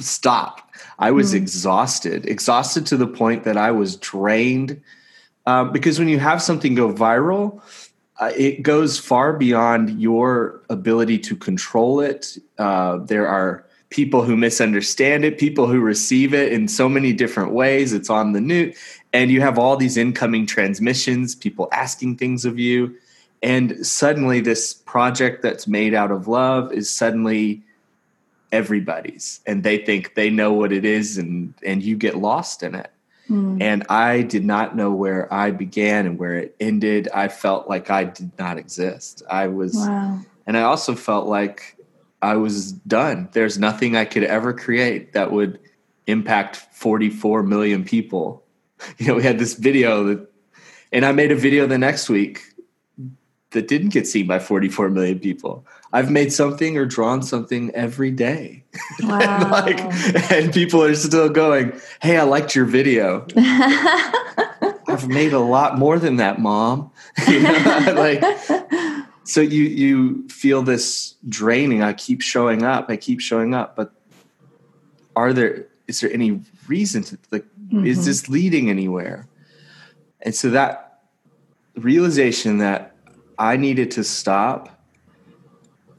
stop. 0.03 0.71
I 0.99 1.11
was 1.11 1.33
mm. 1.33 1.37
exhausted, 1.37 2.27
exhausted 2.27 2.87
to 2.87 2.97
the 2.97 3.07
point 3.07 3.45
that 3.45 3.57
I 3.57 3.71
was 3.71 3.97
drained. 3.97 4.81
Uh, 5.47 5.65
because 5.65 5.99
when 5.99 6.09
you 6.09 6.19
have 6.19 6.43
something 6.43 6.75
go 6.75 6.93
viral, 6.93 7.61
uh, 8.19 8.33
it 8.37 8.63
goes 8.63 8.99
far 8.99 9.35
beyond 9.35 10.01
your 10.01 10.63
ability 10.71 11.19
to 11.19 11.37
control 11.37 12.01
it. 12.01 12.39
Uh, 12.59 12.99
there 12.99 13.29
are 13.29 13.65
people 13.91 14.23
who 14.23 14.37
misunderstand 14.37 15.25
it, 15.25 15.39
people 15.39 15.67
who 15.67 15.81
receive 15.81 16.35
it 16.35 16.53
in 16.53 16.67
so 16.67 16.89
many 16.89 17.13
different 17.13 17.53
ways. 17.53 17.93
It's 17.93 18.11
on 18.11 18.33
the 18.33 18.41
news, 18.41 18.77
and 19.13 19.31
you 19.31 19.41
have 19.41 19.59
all 19.59 19.77
these 19.77 19.97
incoming 19.97 20.47
transmissions, 20.47 21.35
people 21.35 21.69
asking 21.73 22.17
things 22.17 22.45
of 22.45 22.59
you. 22.59 22.97
And 23.43 23.87
suddenly, 23.87 24.41
this 24.41 24.75
project 24.75 25.43
that's 25.43 25.69
made 25.69 25.95
out 25.95 26.11
of 26.11 26.27
love 26.27 26.73
is 26.73 26.91
suddenly 26.91 27.63
everybody's, 28.53 29.41
and 29.47 29.63
they 29.63 29.79
think 29.79 30.15
they 30.15 30.31
know 30.31 30.53
what 30.53 30.73
it 30.73 30.85
is, 30.85 31.19
and, 31.19 31.55
and 31.65 31.83
you 31.83 31.97
get 31.97 32.17
lost 32.17 32.63
in 32.63 32.75
it. 32.75 32.91
Mm. 33.29 33.61
And 33.61 33.85
I 33.89 34.23
did 34.23 34.45
not 34.45 34.77
know 34.77 34.93
where 34.93 35.33
I 35.33 35.51
began 35.51 36.07
and 36.07 36.19
where 36.19 36.35
it 36.35 36.57
ended. 36.61 37.09
I 37.13 37.29
felt 37.29 37.69
like 37.69 37.91
I 37.91 38.05
did 38.05 38.31
not 38.39 38.57
exist. 38.57 39.23
I 39.29 39.49
was, 39.49 39.75
wow. 39.75 40.21
and 40.47 40.57
I 40.57 40.63
also 40.63 40.95
felt 40.95 41.27
like 41.27 41.77
I 42.23 42.37
was 42.37 42.73
done. 42.73 43.29
There's 43.33 43.59
nothing 43.59 43.97
I 43.97 44.05
could 44.05 44.25
ever 44.25 44.53
create 44.53 45.13
that 45.13 45.33
would 45.33 45.59
impact 46.07 46.57
44 46.73 47.43
million 47.43 47.85
people. 47.85 48.43
You 48.99 49.07
know, 49.07 49.15
we 49.15 49.23
had 49.23 49.39
this 49.39 49.55
video 49.55 50.05
that, 50.05 50.31
and 50.93 51.07
I 51.07 51.13
made 51.13 51.33
a 51.33 51.35
video 51.35 51.67
the 51.67 51.79
next 51.79 52.11
week 52.11 52.43
that 53.57 53.69
didn't 53.69 53.89
get 53.89 54.07
seen 54.07 54.27
by 54.27 54.39
44 54.39 54.91
million 54.91 55.19
people. 55.19 55.67
I've 55.93 56.11
made 56.11 56.31
something 56.31 56.77
or 56.77 56.85
drawn 56.85 57.23
something 57.23 57.75
every 57.75 58.11
day. 58.11 58.63
Wow. 59.03 59.19
and, 59.21 59.51
like, 59.51 60.31
and 60.31 60.53
people 60.53 60.83
are 60.83 60.95
still 60.95 61.31
going, 61.31 61.73
Hey, 62.01 62.19
I 62.19 62.25
liked 62.25 62.55
your 62.55 62.67
video. 62.67 63.27
I've 63.37 65.09
made 65.09 65.33
a 65.33 65.41
lot 65.41 65.79
more 65.79 65.99
than 65.99 66.17
that, 66.17 66.39
mom. 66.39 66.91
you 67.29 67.41
know, 67.41 67.95
like, 67.97 68.23
so 69.25 69.41
you 69.41 69.63
you 69.63 70.29
feel 70.29 70.63
this 70.63 71.15
draining 71.29 71.83
i 71.83 71.93
keep 71.93 72.23
showing 72.23 72.63
up 72.63 72.87
i 72.89 72.97
keep 72.97 73.21
showing 73.21 73.55
up 73.55 73.75
but 73.75 73.93
are 75.17 75.33
there 75.33 75.67
is 75.89 76.01
there 76.01 76.13
any 76.13 76.41
reason 76.69 77.03
to 77.03 77.19
like 77.33 77.45
mm-hmm. 77.69 77.85
is 77.85 78.05
this 78.07 78.29
leading 78.29 78.71
anywhere 78.71 79.27
and 80.23 80.35
so 80.35 80.49
that 80.51 81.01
realization 81.77 82.59
that 82.59 82.96
i 83.39 83.57
needed 83.57 83.91
to 83.91 84.05
stop 84.05 84.81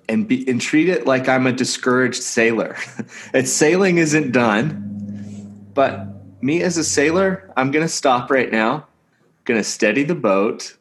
and 0.09 0.27
be 0.27 0.47
and 0.47 0.61
treat 0.61 0.89
it 0.89 1.05
like 1.05 1.27
i'm 1.27 1.47
a 1.47 1.51
discouraged 1.51 2.21
sailor 2.21 2.77
and 3.33 3.47
sailing 3.47 3.97
isn't 3.97 4.31
done 4.31 5.69
but 5.73 6.07
me 6.41 6.61
as 6.61 6.77
a 6.77 6.83
sailor 6.83 7.51
i'm 7.57 7.71
to 7.85 7.93
stop 7.93 8.29
right 8.31 8.51
now 8.51 8.85
going 9.45 9.59
to 9.59 9.63
steady 9.63 10.03
the 10.03 10.15
boat 10.15 10.77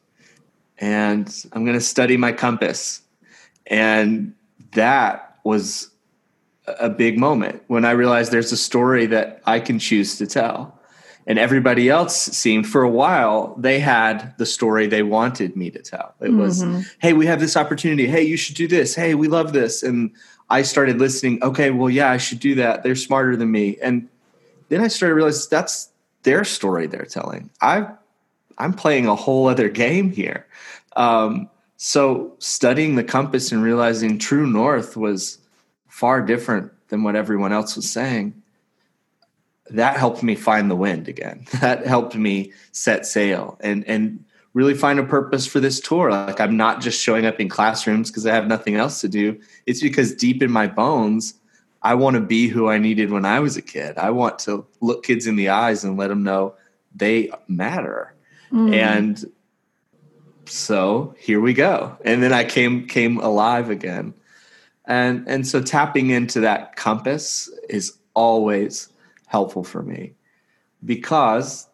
and 0.79 1.45
I'm 1.53 1.65
to 1.75 1.85
study 1.85 2.17
my 2.17 2.33
compass. 2.33 3.03
And 3.67 4.35
that 4.73 5.39
was 5.45 5.91
a 6.67 6.91
big 6.91 7.19
moment 7.19 7.63
when 7.69 7.85
I 7.85 7.93
realized 7.93 8.33
there's 8.33 8.53
a 8.53 8.57
story 8.57 9.07
that 9.07 9.41
I 9.47 9.61
can 9.61 9.79
choose 9.79 10.19
to 10.19 10.27
tell. 10.27 10.76
And 11.29 11.39
everybody 11.39 11.89
else 11.89 12.15
seemed 12.15 12.69
for 12.69 12.83
a 12.83 12.89
while, 12.89 13.55
they 13.59 13.81
had 13.81 14.35
the 14.39 14.47
story 14.47 14.87
they 14.87 15.03
wanted 15.03 15.57
me 15.57 15.71
to 15.73 15.81
tell. 15.81 16.15
It 16.21 16.29
mm-hmm. 16.29 16.39
was, 16.39 16.65
hey, 17.01 17.15
we 17.15 17.27
have 17.27 17.41
this 17.41 17.57
opportunity. 17.57 18.07
Hey, 18.07 18.23
you 18.23 18.37
should 18.37 18.55
do 18.55 18.69
this. 18.69 18.95
Hey, 18.95 19.15
we 19.15 19.27
love 19.27 19.53
this. 19.53 19.83
And 19.83 20.13
I 20.51 20.63
started 20.63 20.99
listening. 20.99 21.43
Okay, 21.43 21.71
well, 21.71 21.91
yeah, 21.91 22.11
I 22.11 22.17
should 22.19 22.39
do 22.39 22.55
that. 22.57 22.85
They're 22.85 22.95
smarter 22.95 23.35
than 23.35 23.51
me. 23.51 23.77
And 23.83 24.09
then 24.69 24.81
I 24.81 24.89
started 24.89 25.11
to 25.11 25.17
realize 25.17 25.49
that's 25.49 25.91
their 26.23 26.45
story 26.45 26.87
they're 26.87 27.05
telling. 27.05 27.51
I 27.61 27.89
I'm 28.59 28.73
playing 28.73 29.07
a 29.07 29.15
whole 29.15 29.49
other 29.49 29.69
game 29.69 30.11
here. 30.11 30.47
Um, 30.97 31.51
so 31.77 32.35
studying 32.39 32.97
the 32.97 33.05
compass 33.05 33.53
and 33.53 33.63
realizing 33.63 34.19
true 34.19 34.47
north 34.47 34.97
was 34.97 35.39
far 35.89 36.23
different 36.23 36.73
than 36.89 37.03
what 37.03 37.17
everyone 37.17 37.53
else 37.53 37.77
was 37.77 37.91
saying. 37.91 38.43
That 39.71 39.97
helped 39.97 40.23
me 40.23 40.35
find 40.35 40.71
the 40.71 40.77
wind 40.77 41.09
again. 41.09 41.47
That 41.61 41.87
helped 41.87 42.15
me 42.15 42.53
set 42.73 43.07
sail 43.07 43.59
and 43.61 43.85
and 43.87 44.25
really 44.55 44.75
find 44.75 44.99
a 44.99 45.05
purpose 45.05 45.47
for 45.47 45.61
this 45.61 45.81
tour. 45.81 46.11
Like 46.11 46.41
I'm 46.41 46.57
not 46.57 46.81
just 46.81 47.03
showing 47.03 47.27
up 47.27 47.41
in 47.41 47.49
classrooms 47.49 48.11
because 48.11 48.27
I 48.27 48.35
have 48.35 48.47
nothing 48.47 48.77
else 48.77 49.01
to 49.03 49.09
do. 49.09 49.39
It's 49.67 49.83
because 49.83 50.15
deep 50.15 50.43
in 50.43 50.51
my 50.51 50.67
bones, 50.67 51.35
I 51.83 51.95
want 51.95 52.15
to 52.15 52.23
be 52.23 52.49
who 52.49 52.69
I 52.69 52.79
needed 52.79 53.11
when 53.11 53.27
I 53.27 53.41
was 53.41 53.57
a 53.57 53.63
kid. 53.63 53.99
I 53.99 54.11
want 54.11 54.39
to 54.41 54.67
look 54.81 55.05
kids 55.05 55.27
in 55.27 55.37
the 55.37 55.51
eyes 55.51 55.85
and 55.85 55.99
let 55.99 56.09
them 56.09 56.23
know 56.23 56.55
they 56.95 57.31
matter 57.49 58.15
Mm. 58.53 58.75
And 58.75 59.25
so 60.47 61.15
here 61.19 61.41
we 61.41 61.53
go. 61.53 61.97
And 62.05 62.23
then 62.23 62.33
I 62.33 62.45
came 62.45 62.87
came 62.87 63.19
alive 63.19 63.71
again. 63.71 64.15
And 64.85 65.27
and 65.29 65.47
so 65.47 65.61
tapping 65.61 66.11
into 66.11 66.41
that 66.41 66.77
compass 66.77 67.51
is 67.69 67.99
always 68.15 68.89
helpful 69.27 69.65
for 69.65 69.83
me 69.83 70.15
because 70.85 71.69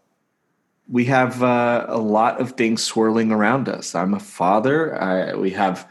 we 0.89 1.05
have 1.07 1.43
uh, 1.43 1.87
a 1.89 1.99
lot 1.99 2.41
of 2.41 2.53
things 2.53 2.83
swirling 2.83 3.31
around 3.31 3.69
us. 3.69 3.95
I'm 3.95 4.15
a 4.15 4.21
father. 4.21 5.01
I, 5.01 5.35
we 5.35 5.51
have 5.51 5.89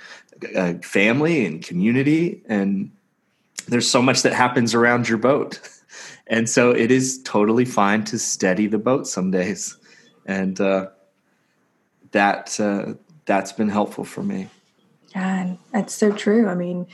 a 0.56 0.76
family 0.80 1.46
and 1.46 1.64
community, 1.64 2.42
and 2.48 2.92
there's 3.68 3.90
so 3.90 4.02
much 4.02 4.24
that 4.24 4.34
happens 4.34 4.74
around 4.74 5.08
your 5.08 5.18
boat. 5.18 5.60
And 6.28 6.50
so 6.50 6.72
it 6.72 6.92
is 6.92 7.22
totally 7.24 7.66
fine 7.66 8.06
to 8.06 8.18
steady 8.18 8.66
the 8.66 8.78
boat 8.78 9.06
some 9.06 9.32
days 9.32 9.78
and 10.26 10.60
uh, 10.62 10.88
that 12.12 12.60
uh, 12.60 12.94
that's 13.26 13.52
been 13.52 13.70
helpful 13.70 14.06
for 14.06 14.24
me. 14.24 14.50
Yeah, 15.16 15.56
that's 15.72 15.94
so 15.94 16.12
true. 16.12 16.48
I 16.48 16.56
mean, 16.56 16.88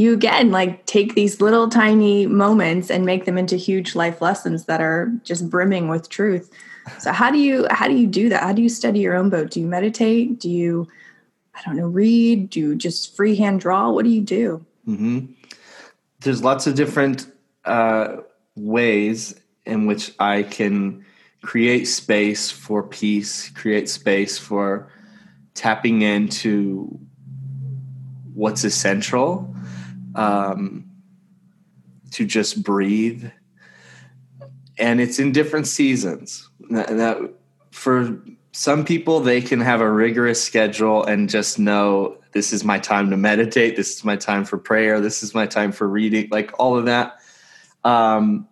you 0.00 0.14
again 0.14 0.50
like 0.50 0.86
take 0.86 1.14
these 1.14 1.40
little 1.40 1.68
tiny 1.68 2.26
moments 2.26 2.90
and 2.90 3.04
make 3.04 3.24
them 3.26 3.36
into 3.36 3.56
huge 3.56 3.94
life 3.94 4.20
lessons 4.20 4.64
that 4.64 4.80
are 4.80 5.12
just 5.24 5.50
brimming 5.50 5.88
with 5.88 6.08
truth. 6.08 6.50
So 6.98 7.12
how 7.12 7.30
do 7.30 7.38
you 7.38 7.66
how 7.70 7.86
do 7.86 7.94
you 7.94 8.06
do 8.06 8.28
that? 8.30 8.42
How 8.42 8.52
do 8.52 8.62
you 8.62 8.68
study 8.68 9.00
your 9.00 9.14
own 9.14 9.30
boat? 9.30 9.50
Do 9.50 9.60
you 9.60 9.66
meditate? 9.66 10.40
Do 10.40 10.48
you 10.48 10.88
I 11.54 11.60
don't 11.64 11.76
know 11.76 11.86
read? 11.86 12.50
Do 12.50 12.60
you 12.60 12.74
just 12.74 13.14
freehand 13.14 13.60
draw? 13.60 13.90
What 13.90 14.04
do 14.04 14.10
you 14.10 14.22
do? 14.22 14.64
Mm-hmm. 14.88 15.26
There's 16.20 16.42
lots 16.42 16.66
of 16.66 16.74
different 16.74 17.30
uh, 17.64 18.18
ways 18.56 19.38
in 19.66 19.86
which 19.86 20.12
I 20.18 20.42
can 20.42 21.04
create 21.42 21.84
space 21.84 22.50
for 22.50 22.82
peace, 22.82 23.50
create 23.50 23.88
space 23.88 24.38
for 24.38 24.90
tapping 25.54 26.02
into 26.02 26.98
what's 28.34 28.64
essential, 28.64 29.54
um, 30.14 30.90
to 32.12 32.24
just 32.24 32.62
breathe. 32.62 33.24
And 34.78 35.00
it's 35.00 35.18
in 35.18 35.32
different 35.32 35.66
seasons. 35.66 36.48
That, 36.70 36.88
that 36.88 37.18
for 37.70 38.22
some 38.52 38.84
people, 38.84 39.20
they 39.20 39.40
can 39.40 39.60
have 39.60 39.80
a 39.80 39.90
rigorous 39.90 40.42
schedule 40.42 41.04
and 41.04 41.28
just 41.28 41.58
know 41.58 42.16
this 42.32 42.52
is 42.52 42.64
my 42.64 42.78
time 42.78 43.10
to 43.10 43.16
meditate, 43.16 43.76
this 43.76 43.96
is 43.96 44.04
my 44.04 44.16
time 44.16 44.44
for 44.44 44.56
prayer, 44.56 45.00
this 45.00 45.22
is 45.22 45.34
my 45.34 45.46
time 45.46 45.72
for 45.72 45.88
reading, 45.88 46.28
like 46.30 46.52
all 46.58 46.76
of 46.76 46.86
that. 46.86 47.20
Um, 47.84 48.48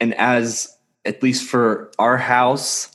and 0.00 0.14
as 0.14 0.76
at 1.04 1.22
least 1.22 1.48
for 1.48 1.90
our 1.98 2.16
house, 2.16 2.94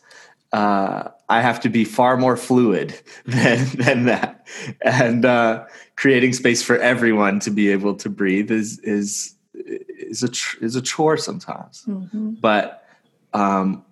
uh, 0.52 1.10
I 1.28 1.42
have 1.42 1.60
to 1.62 1.70
be 1.70 1.86
far 1.86 2.18
more 2.18 2.38
fluid 2.38 3.00
than 3.26 3.66
than 3.76 4.06
that, 4.06 4.48
and 4.82 5.26
uh, 5.26 5.66
creating 5.96 6.34
space 6.34 6.64
for 6.64 6.78
everyone 6.78 7.40
to 7.42 7.52
be 7.52 7.70
able 7.70 7.96
to 7.96 8.10
breathe 8.10 8.52
is 8.52 8.80
is 8.80 9.36
is 9.54 10.24
a 10.24 10.64
is 10.64 10.76
a 10.76 10.82
chore 10.82 11.18
sometimes. 11.18 11.84
Mm-hmm. 11.88 12.36
But 12.42 12.86
um, 13.34 13.84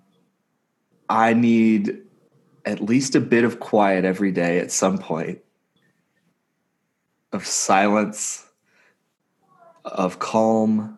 I 1.10 1.34
need 1.34 2.00
at 2.66 2.82
least 2.82 3.16
a 3.16 3.20
bit 3.20 3.44
of 3.44 3.60
quiet 3.60 4.06
every 4.06 4.32
day 4.32 4.60
at 4.60 4.72
some 4.72 4.98
point, 4.98 5.40
of 7.32 7.46
silence, 7.46 8.46
of 9.84 10.20
calm, 10.20 10.98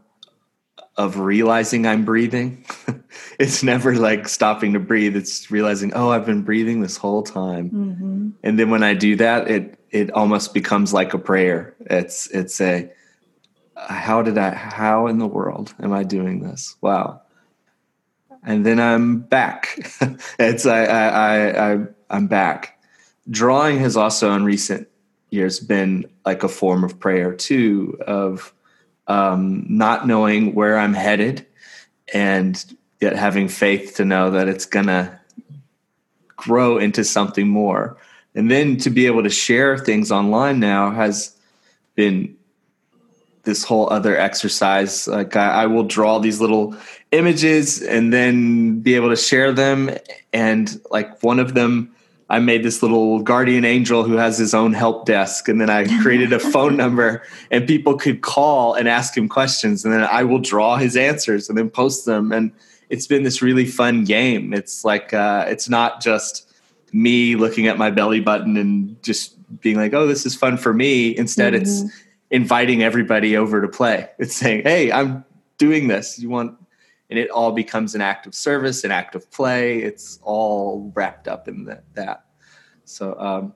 of 0.96 1.20
realizing 1.20 1.88
I'm 1.88 2.06
breathing. 2.06 2.65
it's 3.39 3.63
never 3.63 3.95
like 3.95 4.28
stopping 4.28 4.73
to 4.73 4.80
breathe. 4.80 5.15
It's 5.15 5.49
realizing, 5.51 5.93
oh, 5.93 6.10
I've 6.10 6.25
been 6.25 6.43
breathing 6.43 6.82
this 6.82 6.97
whole 6.97 7.23
time. 7.23 7.69
Mm-hmm. 7.69 8.30
And 8.43 8.60
then 8.60 8.69
when 8.69 8.84
I 8.84 8.93
do 8.93 9.15
that, 9.17 9.49
it 9.49 9.80
it 9.91 10.12
almost 10.12 10.54
becomes 10.54 10.93
like 10.93 11.13
a 11.13 11.19
prayer. 11.19 11.75
It's 11.82 12.28
it's 12.28 12.60
a 12.60 12.89
how 13.75 14.21
did 14.21 14.38
I 14.38 14.54
how 14.54 15.08
in 15.08 15.19
the 15.19 15.28
world 15.28 15.73
am 15.80 15.93
I 15.93 16.04
doing 16.04 16.41
this? 16.41 16.75
Wow. 16.82 17.21
And 18.43 18.65
then 18.65 18.80
I'm 18.80 19.19
back. 19.19 19.80
it's 20.39 20.65
I 20.65 20.86
I 20.86 21.73
I 21.73 21.80
I'm 22.10 22.28
back. 22.28 22.80
Drawing 23.30 23.80
has 23.80 23.97
also 23.97 24.34
in 24.34 24.43
recent 24.43 24.88
years 25.32 25.60
been 25.60 26.06
like 26.25 26.43
a 26.43 26.47
form 26.47 26.84
of 26.84 26.99
prayer 26.99 27.34
too 27.34 27.97
of 28.06 28.54
um, 29.08 29.65
not 29.67 30.08
knowing 30.08 30.56
where 30.56 30.78
I'm 30.78 30.93
headed 30.93 31.45
and 32.13 32.63
yet 33.06 33.15
having 33.15 33.48
faith 33.48 33.96
to 33.98 34.04
know 34.04 34.32
that 34.32 34.48
it's 34.48 34.65
gonna 34.65 35.20
grow 36.36 36.80
into 36.80 37.04
something 37.04 37.48
more. 37.48 37.98
And 38.34 38.50
then 38.50 38.78
to 38.78 38.89
be 38.89 39.06
able 39.06 39.22
to 39.22 39.30
share 39.30 39.78
things 39.78 40.12
online 40.12 40.60
now 40.60 40.89
has 40.89 41.38
been 41.94 42.36
this 43.44 43.63
whole 43.63 43.88
other 43.94 44.18
exercise. 44.18 45.08
Like 45.08 45.36
I, 45.36 45.63
I, 45.63 45.65
will 45.68 45.84
draw 45.84 46.18
these 46.18 46.41
little 46.41 46.76
images 47.12 47.80
and 47.80 48.12
then 48.12 48.80
be 48.80 48.96
able 48.96 49.10
to 49.10 49.15
share 49.15 49.52
them. 49.52 49.91
And 50.34 50.82
like 50.89 51.22
one 51.22 51.39
of 51.39 51.54
them, 51.54 51.96
I 52.28 52.39
made 52.39 52.63
this 52.63 52.82
little 52.82 53.20
guardian 53.20 53.63
angel 53.63 54.04
who 54.04 54.15
has 54.18 54.39
his 54.39 54.56
own 54.56 54.74
help 54.74 55.06
desk. 55.06 55.48
And 55.48 55.62
then 55.62 55.70
I 55.70 55.86
created 56.02 56.34
a 56.34 56.39
phone 56.39 56.76
number 56.84 57.22
and 57.52 57.68
people 57.68 58.00
could 58.00 58.22
call 58.22 58.74
and 58.74 58.89
ask 58.89 59.15
him 59.15 59.30
questions. 59.30 59.86
And 59.86 59.94
then 59.94 60.02
I 60.12 60.24
will 60.24 60.39
draw 60.39 60.78
his 60.78 60.98
answers 60.98 61.48
and 61.48 61.58
then 61.58 61.70
post 61.70 62.08
them. 62.08 62.32
And 62.32 62.52
it's 62.89 63.08
been 63.08 63.24
this 63.24 63.41
really 63.41 63.65
fun 63.65 64.04
game. 64.04 64.54
It's 64.54 64.86
like, 64.86 65.13
uh, 65.13 65.45
it's 65.48 65.69
not 65.69 66.02
just 66.02 66.52
me 66.93 67.36
looking 67.36 67.67
at 67.67 67.78
my 67.78 67.91
belly 67.91 68.19
button 68.19 68.58
and 68.58 69.02
just 69.04 69.36
being 69.62 69.76
like, 69.76 69.93
oh, 69.93 70.08
this 70.08 70.26
is 70.26 70.36
fun 70.36 70.58
for 70.58 70.74
me. 70.74 71.15
Instead, 71.17 71.54
mm-hmm. 71.54 71.62
it's 71.62 71.84
inviting 72.32 72.84
everybody 72.84 73.38
over 73.38 73.62
to 73.62 73.67
play. 73.67 74.10
It's 74.19 74.36
saying, 74.36 74.63
hey, 74.63 74.91
I'm 74.91 75.26
doing 75.58 75.88
this. 75.88 76.19
You 76.19 76.30
want, 76.30 76.58
and 77.10 77.19
it 77.19 77.30
all 77.30 77.52
becomes 77.52 77.95
an 77.95 78.02
act 78.02 78.26
of 78.28 78.34
service, 78.34 78.84
an 78.84 78.91
act 78.91 79.15
of 79.15 79.30
play. 79.32 79.80
It's 79.80 80.19
all 80.24 80.91
wrapped 80.95 81.28
up 81.28 81.48
in 81.48 81.65
that. 81.65 81.84
that. 81.93 82.26
So, 82.86 83.19
um, 83.19 83.54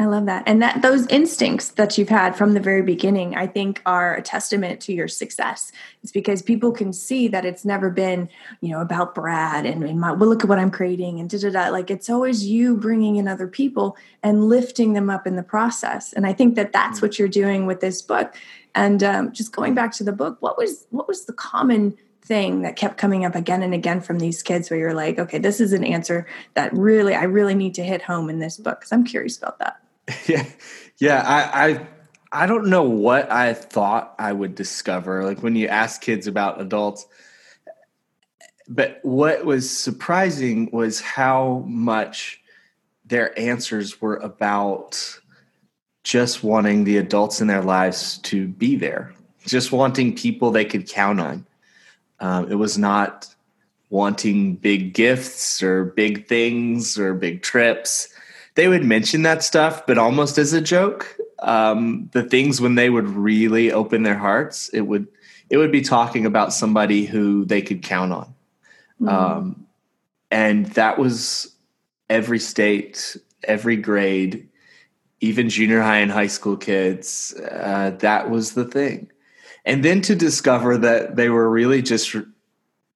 I 0.00 0.04
love 0.04 0.26
that. 0.26 0.44
And 0.46 0.62
that 0.62 0.80
those 0.80 1.08
instincts 1.08 1.70
that 1.70 1.98
you've 1.98 2.08
had 2.08 2.36
from 2.36 2.54
the 2.54 2.60
very 2.60 2.82
beginning, 2.82 3.34
I 3.34 3.48
think 3.48 3.82
are 3.84 4.14
a 4.14 4.22
testament 4.22 4.80
to 4.82 4.92
your 4.92 5.08
success. 5.08 5.72
It's 6.04 6.12
because 6.12 6.40
people 6.40 6.70
can 6.70 6.92
see 6.92 7.26
that 7.28 7.44
it's 7.44 7.64
never 7.64 7.90
been, 7.90 8.28
you 8.60 8.68
know, 8.68 8.80
about 8.80 9.12
Brad 9.12 9.66
and, 9.66 9.82
and 9.82 10.00
my, 10.00 10.12
well, 10.12 10.28
look 10.28 10.44
at 10.44 10.48
what 10.48 10.60
I'm 10.60 10.70
creating 10.70 11.18
and 11.18 11.28
da 11.28 11.38
da 11.38 11.50
da. 11.50 11.68
Like 11.70 11.90
it's 11.90 12.08
always 12.08 12.46
you 12.46 12.76
bringing 12.76 13.16
in 13.16 13.26
other 13.26 13.48
people 13.48 13.96
and 14.22 14.48
lifting 14.48 14.92
them 14.92 15.10
up 15.10 15.26
in 15.26 15.34
the 15.34 15.42
process. 15.42 16.12
And 16.12 16.28
I 16.28 16.32
think 16.32 16.54
that 16.54 16.72
that's 16.72 17.00
mm. 17.00 17.02
what 17.02 17.18
you're 17.18 17.26
doing 17.26 17.66
with 17.66 17.80
this 17.80 18.00
book. 18.00 18.36
And 18.76 19.02
um, 19.02 19.32
just 19.32 19.50
going 19.50 19.74
back 19.74 19.90
to 19.94 20.04
the 20.04 20.12
book, 20.12 20.36
what 20.38 20.56
was 20.56 20.86
what 20.90 21.08
was 21.08 21.24
the 21.24 21.32
common 21.32 21.96
thing 22.22 22.62
that 22.62 22.76
kept 22.76 22.98
coming 22.98 23.24
up 23.24 23.34
again 23.34 23.64
and 23.64 23.74
again 23.74 24.00
from 24.00 24.20
these 24.20 24.44
kids 24.44 24.70
where 24.70 24.78
you're 24.78 24.94
like, 24.94 25.18
okay, 25.18 25.38
this 25.38 25.60
is 25.60 25.72
an 25.72 25.82
answer 25.82 26.24
that 26.54 26.72
really 26.72 27.16
I 27.16 27.24
really 27.24 27.54
need 27.56 27.74
to 27.74 27.82
hit 27.82 28.02
home 28.02 28.30
in 28.30 28.38
this 28.38 28.58
book 28.58 28.78
because 28.78 28.92
I'm 28.92 29.04
curious 29.04 29.36
about 29.36 29.58
that. 29.58 29.80
Yeah, 30.26 30.44
yeah. 30.98 31.22
I, 31.24 31.68
I 31.70 31.86
I 32.30 32.46
don't 32.46 32.66
know 32.66 32.82
what 32.82 33.30
I 33.30 33.54
thought 33.54 34.14
I 34.18 34.32
would 34.32 34.54
discover. 34.54 35.24
Like 35.24 35.42
when 35.42 35.56
you 35.56 35.68
ask 35.68 36.00
kids 36.00 36.26
about 36.26 36.60
adults, 36.60 37.06
but 38.68 38.98
what 39.02 39.44
was 39.44 39.70
surprising 39.70 40.68
was 40.72 41.00
how 41.00 41.64
much 41.66 42.40
their 43.06 43.38
answers 43.38 44.00
were 44.00 44.16
about 44.16 45.20
just 46.04 46.42
wanting 46.44 46.84
the 46.84 46.98
adults 46.98 47.40
in 47.40 47.46
their 47.46 47.62
lives 47.62 48.18
to 48.18 48.48
be 48.48 48.76
there, 48.76 49.14
just 49.46 49.72
wanting 49.72 50.14
people 50.14 50.50
they 50.50 50.64
could 50.64 50.88
count 50.88 51.20
on. 51.20 51.46
Um, 52.20 52.50
it 52.50 52.56
was 52.56 52.76
not 52.76 53.34
wanting 53.90 54.56
big 54.56 54.92
gifts 54.92 55.62
or 55.62 55.84
big 55.84 56.26
things 56.26 56.98
or 56.98 57.14
big 57.14 57.42
trips 57.42 58.08
they 58.58 58.66
would 58.66 58.82
mention 58.82 59.22
that 59.22 59.44
stuff, 59.44 59.86
but 59.86 59.98
almost 59.98 60.36
as 60.36 60.52
a 60.52 60.60
joke. 60.60 61.16
Um, 61.38 62.10
the 62.12 62.24
things 62.24 62.60
when 62.60 62.74
they 62.74 62.90
would 62.90 63.08
really 63.08 63.70
open 63.70 64.02
their 64.02 64.18
hearts, 64.18 64.68
it 64.70 64.80
would 64.80 65.06
it 65.48 65.58
would 65.58 65.70
be 65.70 65.80
talking 65.80 66.26
about 66.26 66.52
somebody 66.52 67.04
who 67.04 67.44
they 67.44 67.62
could 67.62 67.82
count 67.82 68.12
on, 68.12 68.34
mm-hmm. 69.00 69.08
um, 69.08 69.66
and 70.32 70.66
that 70.72 70.98
was 70.98 71.54
every 72.10 72.40
state, 72.40 73.16
every 73.44 73.76
grade, 73.76 74.48
even 75.20 75.48
junior 75.48 75.80
high 75.80 75.98
and 75.98 76.10
high 76.10 76.26
school 76.26 76.56
kids. 76.56 77.32
Uh, 77.40 77.90
that 78.00 78.28
was 78.28 78.54
the 78.54 78.64
thing, 78.64 79.08
and 79.64 79.84
then 79.84 80.00
to 80.00 80.16
discover 80.16 80.76
that 80.78 81.14
they 81.14 81.28
were 81.28 81.48
really 81.48 81.80
just. 81.80 82.12
Re- 82.12 82.24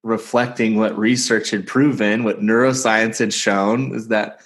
reflecting 0.05 0.75
what 0.75 0.97
research 0.97 1.51
had 1.51 1.65
proven, 1.65 2.25
what 2.25 2.41
neuroscience 2.41 3.19
had 3.19 3.33
shown, 3.33 3.95
is 3.95 4.09
that 4.09 4.41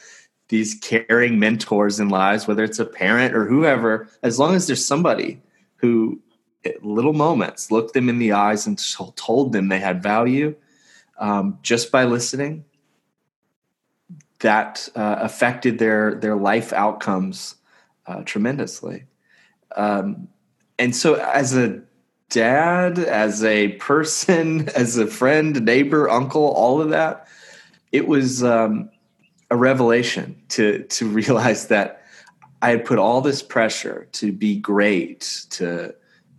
these 0.49 0.75
caring 0.75 1.39
mentors 1.39 1.99
in 1.99 2.09
lives, 2.09 2.47
whether 2.47 2.63
it's 2.63 2.79
a 2.79 2.85
parent 2.85 3.35
or 3.35 3.45
whoever, 3.45 4.07
as 4.23 4.39
long 4.39 4.55
as 4.55 4.67
there's 4.67 4.85
somebody 4.85 5.41
who 5.77 6.19
at 6.65 6.83
little 6.83 7.13
moments 7.13 7.71
looked 7.71 7.93
them 7.93 8.09
in 8.09 8.19
the 8.19 8.31
eyes 8.31 8.65
and 8.65 8.79
told 9.15 9.51
them 9.51 9.67
they 9.67 9.79
had 9.79 10.01
value 10.01 10.55
um, 11.19 11.57
just 11.61 11.91
by 11.91 12.05
listening, 12.05 12.63
that 14.39 14.87
uh, 14.95 15.17
affected 15.19 15.79
their 15.79 16.15
their 16.15 16.35
life 16.35 16.71
outcomes 16.71 17.55
uh, 18.05 18.21
tremendously. 18.23 19.05
Um, 19.75 20.27
and 20.79 20.95
so, 20.95 21.15
as 21.15 21.55
a 21.55 21.81
dad, 22.29 22.99
as 22.99 23.43
a 23.43 23.69
person, 23.73 24.69
as 24.75 24.97
a 24.97 25.07
friend, 25.07 25.63
neighbor, 25.65 26.09
uncle, 26.09 26.45
all 26.45 26.81
of 26.81 26.89
that, 26.89 27.27
it 27.91 28.07
was 28.07 28.43
um, 28.43 28.89
a 29.49 29.55
revelation 29.55 30.41
to 30.49 30.83
to 30.83 31.07
realize 31.19 31.67
that 31.67 32.03
I 32.61 32.71
had 32.71 32.85
put 32.85 32.99
all 32.99 33.21
this 33.21 33.43
pressure 33.43 34.07
to 34.13 34.31
be 34.31 34.57
great, 34.57 35.45
to 35.51 35.93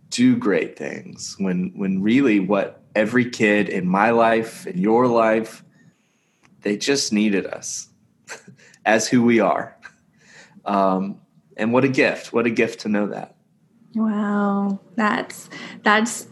do 0.09 0.35
great 0.35 0.77
things, 0.77 1.35
when 1.39 1.71
when 1.75 2.01
really 2.01 2.39
what 2.39 2.81
every 2.95 3.29
kid 3.29 3.69
in 3.69 3.87
my 3.87 4.11
life, 4.11 4.67
in 4.67 4.77
your 4.77 5.07
life, 5.07 5.63
they 6.61 6.75
just 6.75 7.13
needed 7.13 7.45
us 7.45 7.87
as 8.85 9.07
who 9.07 9.23
we 9.23 9.39
are. 9.39 9.77
Um, 10.65 11.21
and 11.55 11.71
what 11.73 11.83
a 11.83 11.89
gift! 11.89 12.33
What 12.33 12.45
a 12.45 12.49
gift 12.49 12.81
to 12.81 12.89
know 12.89 13.07
that. 13.07 13.35
Wow, 13.95 14.79
that's 14.95 15.49
that's 15.83 16.27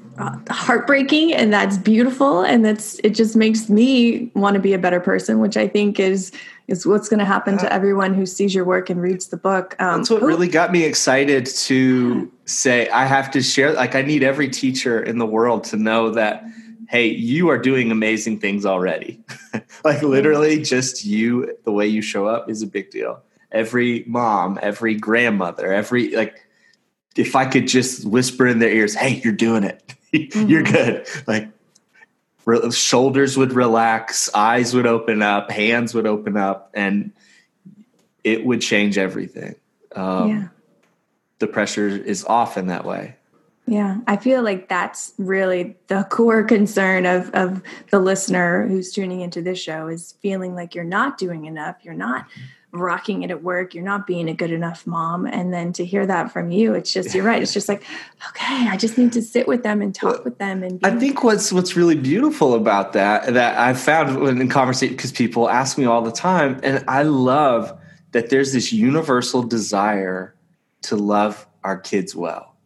heartbreaking 0.50 1.34
and 1.34 1.54
that's 1.54 1.78
beautiful 1.78 2.42
and 2.42 2.66
that's 2.66 3.00
it 3.04 3.12
just 3.12 3.36
makes 3.36 3.70
me 3.70 4.32
want 4.34 4.56
to 4.56 4.60
be 4.60 4.74
a 4.74 4.78
better 4.80 5.00
person 5.00 5.40
which 5.40 5.58
i 5.58 5.68
think 5.68 6.00
is 6.00 6.32
is 6.68 6.86
what's 6.86 7.08
going 7.08 7.20
to 7.20 7.26
happen 7.26 7.58
to 7.58 7.72
everyone 7.72 8.14
who 8.14 8.26
sees 8.26 8.54
your 8.54 8.66
work 8.66 8.90
and 8.90 9.02
reads 9.02 9.28
the 9.28 9.38
book 9.38 9.76
um, 9.80 10.00
that's 10.00 10.10
what 10.10 10.22
really 10.22 10.48
got 10.48 10.72
me 10.72 10.84
excited 10.84 11.46
to 11.46 12.32
say 12.46 12.90
i 12.90 13.06
have 13.06 13.30
to 13.30 13.42
share 13.42 13.74
like 13.74 13.96
i 13.96 14.02
need 14.02 14.24
every 14.24 14.50
teacher 14.50 15.02
in 15.02 15.18
the 15.18 15.26
world 15.26 15.64
to 15.64 15.78
know 15.78 16.10
that 16.10 16.44
hey 16.90 17.08
you 17.08 17.50
are 17.50 17.58
doing 17.58 17.92
amazing 17.92 18.40
things 18.40 18.66
already. 18.66 19.20
Like 19.84 20.02
literally 20.02 20.62
just 20.62 21.06
you 21.06 21.58
the 21.64 21.72
way 21.72 21.88
you 21.88 22.02
show 22.02 22.28
up 22.28 22.50
is 22.50 22.62
a 22.62 22.68
big 22.68 22.90
deal. 22.90 23.22
Every 23.52 24.04
mom 24.08 24.60
every 24.62 24.96
grandmother 24.96 25.72
every 25.72 26.16
like 26.16 26.46
if 27.16 27.36
i 27.36 27.46
could 27.46 27.68
just 27.68 28.06
whisper 28.06 28.46
in 28.48 28.60
their 28.60 28.70
ears 28.70 28.94
hey 28.94 29.22
you're 29.24 29.34
doing 29.34 29.64
it 29.64 29.96
mm-hmm. 30.14 30.48
you're 30.48 30.64
good. 30.64 31.08
Like 31.26 31.50
re- 32.46 32.72
shoulders 32.72 33.38
would 33.38 33.54
relax, 33.54 34.34
eyes 34.34 34.74
would 34.74 34.88
open 34.88 35.22
up, 35.22 35.52
hands 35.52 35.94
would 35.94 36.08
open 36.08 36.38
up, 36.38 36.72
and 36.74 37.12
it 38.24 38.46
would 38.46 38.62
change 38.62 38.98
everything. 38.98 39.56
Um, 39.96 40.30
yeah. 40.30 40.48
The 41.40 41.48
pressure 41.48 41.88
is 41.88 42.26
off 42.26 42.58
in 42.58 42.68
that 42.68 42.84
way. 42.84 43.16
Yeah, 43.70 43.98
I 44.08 44.16
feel 44.16 44.44
like 44.44 44.70
that's 44.70 45.14
really 45.18 45.76
the 45.88 46.04
core 46.10 46.44
concern 46.44 47.06
of 47.06 47.30
of 47.32 47.62
the 47.92 48.00
listener 48.00 48.66
who's 48.66 48.92
tuning 48.94 49.22
into 49.22 49.42
this 49.42 49.60
show 49.60 49.88
is 49.88 50.14
feeling 50.22 50.56
like 50.56 50.74
you're 50.74 50.86
not 50.86 51.18
doing 51.18 51.46
enough, 51.46 51.76
you're 51.84 51.94
not 51.94 52.26
rocking 52.72 53.24
it 53.24 53.32
at 53.32 53.44
work, 53.44 53.74
you're 53.74 53.84
not 53.84 54.06
being 54.06 54.30
a 54.30 54.34
good 54.34 54.52
enough 54.52 54.86
mom, 54.86 55.26
and 55.26 55.54
then 55.54 55.74
to 55.74 55.86
hear 55.86 56.06
that 56.06 56.32
from 56.32 56.52
you, 56.52 56.74
it's 56.74 56.92
just 56.92 57.16
you're 57.16 57.24
right. 57.24 57.42
It's 57.42 57.54
just 57.54 57.70
like, 57.70 57.84
okay, 58.30 58.68
I 58.68 58.78
just 58.78 58.98
need 58.98 59.14
to 59.14 59.22
sit 59.22 59.48
with 59.48 59.64
them 59.64 59.82
and 59.82 59.96
talk 59.96 60.24
with 60.26 60.38
them. 60.38 60.64
And 60.64 60.80
I 60.84 60.92
think 60.98 61.24
what's 61.24 61.52
what's 61.52 61.76
really 61.76 61.96
beautiful 61.96 62.54
about 62.54 62.94
that 62.94 63.34
that 63.34 63.58
I've 63.58 63.80
found 63.80 64.20
when 64.20 64.42
in 64.42 64.50
conversation 64.50 64.96
because 64.96 65.12
people 65.12 65.50
ask 65.50 65.78
me 65.78 65.86
all 65.86 66.02
the 66.02 66.12
time, 66.12 66.60
and 66.64 66.84
I 66.88 67.04
love 67.04 67.78
that 68.12 68.30
there's 68.30 68.54
this 68.54 68.72
universal 68.72 69.44
desire 69.44 70.36
to 70.84 70.96
love 70.96 71.48
our 71.64 71.78
kids 71.78 72.16
well 72.16 72.58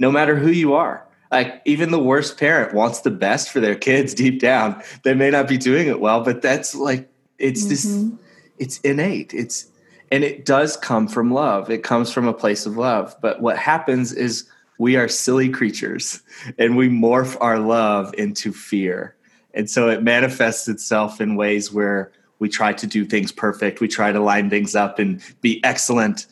no 0.00 0.10
matter 0.10 0.34
who 0.34 0.50
you 0.50 0.74
are. 0.74 1.06
Like 1.30 1.62
even 1.64 1.92
the 1.92 2.02
worst 2.02 2.38
parent 2.38 2.74
wants 2.74 3.02
the 3.02 3.10
best 3.10 3.50
for 3.50 3.60
their 3.60 3.76
kids 3.76 4.14
deep 4.14 4.40
down. 4.40 4.82
They 5.04 5.14
may 5.14 5.30
not 5.30 5.46
be 5.46 5.58
doing 5.58 5.86
it 5.86 6.00
well, 6.00 6.24
but 6.24 6.42
that's 6.42 6.74
like 6.74 7.08
it's 7.38 7.60
mm-hmm. 7.60 7.68
this 7.68 8.29
it's 8.60 8.78
innate. 8.80 9.34
It's 9.34 9.66
and 10.12 10.22
it 10.22 10.44
does 10.44 10.76
come 10.76 11.08
from 11.08 11.32
love. 11.32 11.70
It 11.70 11.82
comes 11.82 12.12
from 12.12 12.28
a 12.28 12.32
place 12.32 12.66
of 12.66 12.76
love. 12.76 13.16
But 13.20 13.40
what 13.40 13.56
happens 13.56 14.12
is 14.12 14.48
we 14.78 14.96
are 14.96 15.08
silly 15.08 15.48
creatures 15.48 16.20
and 16.58 16.76
we 16.76 16.88
morph 16.88 17.36
our 17.40 17.58
love 17.58 18.12
into 18.14 18.52
fear. 18.52 19.16
And 19.54 19.68
so 19.68 19.88
it 19.88 20.02
manifests 20.02 20.68
itself 20.68 21.20
in 21.20 21.36
ways 21.36 21.72
where 21.72 22.12
we 22.38 22.48
try 22.48 22.72
to 22.72 22.86
do 22.86 23.04
things 23.04 23.32
perfect. 23.32 23.80
We 23.80 23.88
try 23.88 24.12
to 24.12 24.20
line 24.20 24.50
things 24.50 24.74
up 24.74 24.98
and 24.98 25.22
be 25.40 25.62
excellent. 25.64 26.26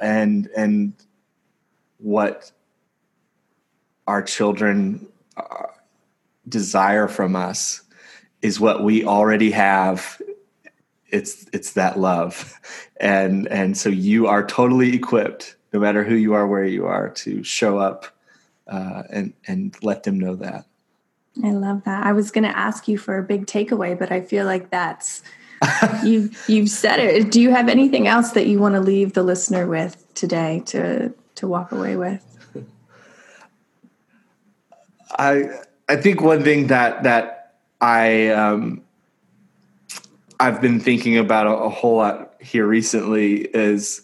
And 0.00 0.48
and 0.56 0.92
what 1.98 2.52
our 4.06 4.22
children 4.22 5.08
desire 6.48 7.08
from 7.08 7.34
us 7.34 7.82
is 8.40 8.60
what 8.60 8.84
we 8.84 9.04
already 9.04 9.50
have 9.50 10.20
it's 11.10 11.46
it's 11.52 11.72
that 11.74 11.98
love. 11.98 12.58
And 12.98 13.46
and 13.48 13.76
so 13.76 13.88
you 13.88 14.26
are 14.26 14.46
totally 14.46 14.94
equipped 14.94 15.56
no 15.72 15.80
matter 15.80 16.04
who 16.04 16.14
you 16.14 16.34
are 16.34 16.46
where 16.46 16.64
you 16.64 16.86
are 16.86 17.10
to 17.10 17.42
show 17.42 17.78
up 17.78 18.06
uh, 18.66 19.02
and 19.10 19.32
and 19.46 19.76
let 19.82 20.02
them 20.04 20.18
know 20.18 20.34
that. 20.36 20.64
I 21.44 21.50
love 21.50 21.84
that. 21.84 22.06
I 22.06 22.12
was 22.12 22.30
going 22.30 22.44
to 22.44 22.56
ask 22.56 22.88
you 22.88 22.96
for 22.96 23.18
a 23.18 23.22
big 23.22 23.46
takeaway 23.46 23.98
but 23.98 24.10
i 24.10 24.22
feel 24.22 24.46
like 24.46 24.70
that's 24.70 25.22
you've 26.04 26.44
you've 26.48 26.68
said 26.68 26.98
it. 27.00 27.30
Do 27.30 27.40
you 27.40 27.50
have 27.50 27.68
anything 27.68 28.06
else 28.06 28.32
that 28.32 28.46
you 28.46 28.58
want 28.58 28.74
to 28.74 28.80
leave 28.80 29.14
the 29.14 29.22
listener 29.22 29.66
with 29.66 30.02
today 30.14 30.62
to 30.66 31.12
to 31.36 31.48
walk 31.48 31.72
away 31.72 31.96
with? 31.96 32.22
I 35.18 35.50
I 35.88 35.96
think 35.96 36.20
one 36.20 36.42
thing 36.42 36.66
that 36.68 37.02
that 37.04 37.54
I 37.80 38.28
um, 38.28 38.82
I've 40.38 40.60
been 40.60 40.80
thinking 40.80 41.16
about 41.16 41.46
a, 41.46 41.56
a 41.64 41.68
whole 41.68 41.96
lot 41.96 42.34
here 42.40 42.66
recently 42.66 43.42
is 43.42 44.02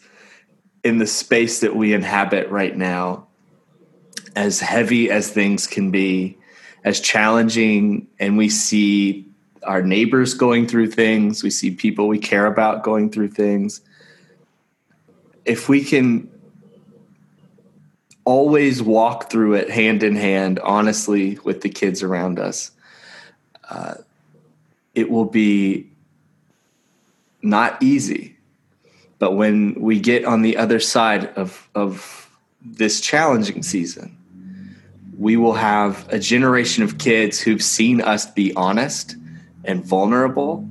in 0.83 0.99
the 0.99 1.07
space 1.07 1.61
that 1.61 1.77
we 1.77 1.93
inhabit 1.93 2.51
right 2.51 2.77
now, 2.77 3.27
as 4.35 4.61
heavy 4.61 5.11
as 5.11 5.31
things 5.31 5.67
can 5.67 5.91
be, 5.91 6.39
as 6.85 7.01
challenging, 7.01 8.09
and 8.19 8.37
we 8.37 8.49
see 8.49 9.29
our 9.63 9.83
neighbors 9.83 10.35
going 10.35 10.67
through 10.67 10.91
things, 10.91 11.43
we 11.43 11.51
see 11.51 11.71
people 11.71 12.09
we 12.09 12.19
care 12.19 12.47
about 12.47 12.83
going 12.83 13.11
through 13.11 13.29
things. 13.29 13.81
If 15.45 15.69
we 15.69 15.85
can 15.85 16.29
always 18.25 18.83
walk 18.83 19.31
through 19.31 19.55
it 19.55 19.71
hand 19.71 20.03
in 20.03 20.17
hand, 20.17 20.59
honestly, 20.61 21.39
with 21.45 21.61
the 21.61 21.69
kids 21.69 22.03
around 22.03 22.39
us. 22.39 22.71
Uh, 23.69 23.95
it 24.95 25.11
will 25.11 25.25
be 25.25 25.92
not 27.43 27.83
easy, 27.83 28.37
but 29.19 29.33
when 29.33 29.75
we 29.75 30.01
get 30.01 30.25
on 30.25 30.43
the 30.43 30.57
other 30.57 30.81
side 30.81 31.27
of, 31.37 31.69
of 31.75 32.31
this 32.61 33.01
challenging 33.01 33.63
season, 33.63 34.17
we 35.19 35.37
will 35.37 35.55
have 35.55 36.09
a 36.13 36.19
generation 36.19 36.83
of 36.83 36.99
kids 36.99 37.41
who've 37.41 37.63
seen 37.63 38.01
us 38.01 38.27
be 38.27 38.53
honest 38.55 39.17
and 39.65 39.85
vulnerable 39.85 40.69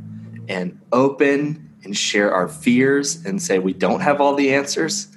and 0.50 0.80
open 0.92 1.70
and 1.84 1.96
share 1.96 2.34
our 2.34 2.48
fears 2.48 3.26
and 3.26 3.42
say 3.42 3.60
we 3.60 3.74
don't 3.74 4.02
have 4.02 4.20
all 4.20 4.36
the 4.36 4.54
answers. 4.54 5.08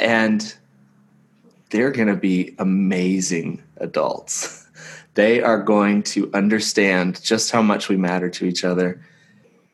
And 0.00 0.54
they're 1.70 1.90
going 1.90 2.08
to 2.08 2.16
be 2.16 2.54
amazing 2.58 3.62
adults. 3.76 4.66
they 5.14 5.40
are 5.40 5.62
going 5.62 6.02
to 6.02 6.30
understand 6.34 7.22
just 7.22 7.50
how 7.50 7.62
much 7.62 7.88
we 7.88 7.96
matter 7.96 8.28
to 8.30 8.44
each 8.44 8.64
other. 8.64 9.00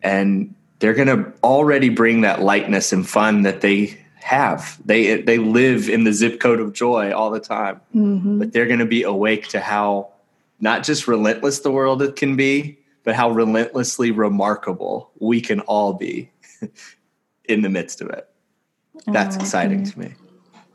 And 0.02 0.54
they're 0.82 0.94
going 0.94 1.06
to 1.06 1.32
already 1.44 1.90
bring 1.90 2.22
that 2.22 2.42
lightness 2.42 2.92
and 2.92 3.08
fun 3.08 3.42
that 3.42 3.60
they 3.60 3.96
have. 4.16 4.80
They 4.84 5.22
they 5.22 5.38
live 5.38 5.88
in 5.88 6.02
the 6.02 6.12
zip 6.12 6.40
code 6.40 6.58
of 6.58 6.72
joy 6.72 7.12
all 7.12 7.30
the 7.30 7.38
time. 7.38 7.80
Mm-hmm. 7.94 8.40
But 8.40 8.52
they're 8.52 8.66
going 8.66 8.80
to 8.80 8.84
be 8.84 9.04
awake 9.04 9.46
to 9.50 9.60
how 9.60 10.10
not 10.58 10.82
just 10.82 11.06
relentless 11.06 11.60
the 11.60 11.70
world 11.70 12.02
it 12.02 12.16
can 12.16 12.34
be, 12.34 12.80
but 13.04 13.14
how 13.14 13.30
relentlessly 13.30 14.10
remarkable 14.10 15.12
we 15.20 15.40
can 15.40 15.60
all 15.60 15.92
be 15.92 16.32
in 17.44 17.62
the 17.62 17.68
midst 17.68 18.00
of 18.00 18.10
it. 18.10 18.28
That's 19.06 19.36
oh, 19.36 19.40
exciting 19.40 19.84
to 19.84 19.98
me. 20.00 20.14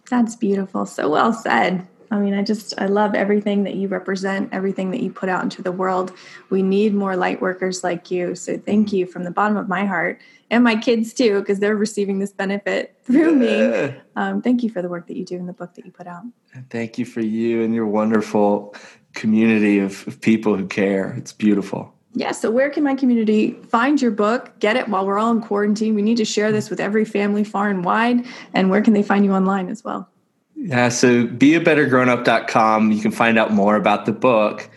That's 0.10 0.38
beautiful. 0.38 0.86
So 0.86 1.10
well 1.10 1.34
said. 1.34 1.86
I 2.12 2.20
mean, 2.20 2.34
I 2.34 2.44
just, 2.44 2.74
I 2.78 2.86
love 2.86 3.16
everything 3.16 3.64
that 3.64 3.76
you 3.76 3.88
represent, 3.88 4.50
everything 4.54 4.92
that 4.92 5.02
you 5.02 5.12
put 5.12 5.30
out 5.30 5.44
into 5.44 5.62
the 5.62 5.72
world. 5.72 6.14
We 6.50 6.62
need 6.62 6.94
more 6.94 7.16
light 7.16 7.42
workers 7.42 7.84
like 7.84 8.10
you. 8.12 8.36
So 8.36 8.58
thank 8.58 8.94
you 8.94 9.06
from 9.06 9.24
the 9.24 9.32
bottom 9.32 9.58
of 9.58 9.68
my 9.68 9.86
heart 9.86 10.22
and 10.50 10.64
my 10.64 10.76
kids 10.76 11.14
too, 11.14 11.40
because 11.40 11.60
they're 11.60 11.76
receiving 11.76 12.20
this 12.20 12.32
benefit 12.32 12.98
through 13.04 13.42
yeah. 13.42 13.88
me. 13.88 13.96
Um, 14.16 14.42
thank 14.42 14.64
you 14.64 14.70
for 14.70 14.82
the 14.82 14.90
work 14.90 15.08
that 15.08 15.18
you 15.18 15.26
do 15.26 15.36
in 15.36 15.46
the 15.46 15.54
book 15.54 15.74
that 15.76 15.86
you 15.86 15.92
put 15.92 16.08
out. 16.08 16.24
Thank 16.70 16.98
you 16.98 17.06
for 17.06 17.22
you 17.22 17.62
and 17.64 17.76
your 17.76 17.86
wonderful 17.86 18.76
community 19.14 19.80
of, 19.80 20.08
of 20.08 20.22
people 20.22 20.56
who 20.56 20.68
care. 20.68 21.14
It's 21.18 21.34
beautiful. 21.34 21.94
Yeah. 22.14 22.32
So, 22.32 22.50
where 22.50 22.72
can 22.72 22.84
my 22.84 22.96
community 22.96 23.52
find 23.70 24.02
your 24.02 24.10
book? 24.10 24.58
Get 24.60 24.76
it 24.76 24.88
while 24.88 25.06
we're 25.06 25.20
all 25.20 25.32
in 25.32 25.42
quarantine. 25.42 25.94
We 25.94 26.02
need 26.02 26.18
to 26.18 26.26
share 26.26 26.52
this 26.52 26.70
with 26.70 26.80
every 26.80 27.06
family 27.06 27.44
far 27.44 27.70
and 27.70 27.86
wide. 27.86 28.26
And 28.56 28.72
where 28.72 28.82
can 28.82 28.94
they 28.94 29.04
find 29.04 29.24
you 29.24 29.34
online 29.34 29.70
as 29.70 29.84
well? 29.84 30.10
Yeah. 30.58 30.90
So, 30.90 31.28
beabettergrownup.com. 31.28 32.92
You 32.92 33.02
can 33.02 33.12
find 33.12 33.38
out 33.38 33.54
more 33.54 33.76
about 33.76 34.06
the 34.06 34.12
book. 34.12 34.70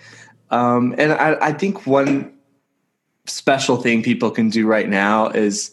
Um, 0.50 0.94
and 0.98 1.12
I, 1.12 1.36
I 1.40 1.52
think 1.52 1.86
one 1.86 2.32
special 3.26 3.76
thing 3.76 4.02
people 4.02 4.30
can 4.30 4.50
do 4.50 4.66
right 4.66 4.88
now 4.88 5.28
is 5.28 5.70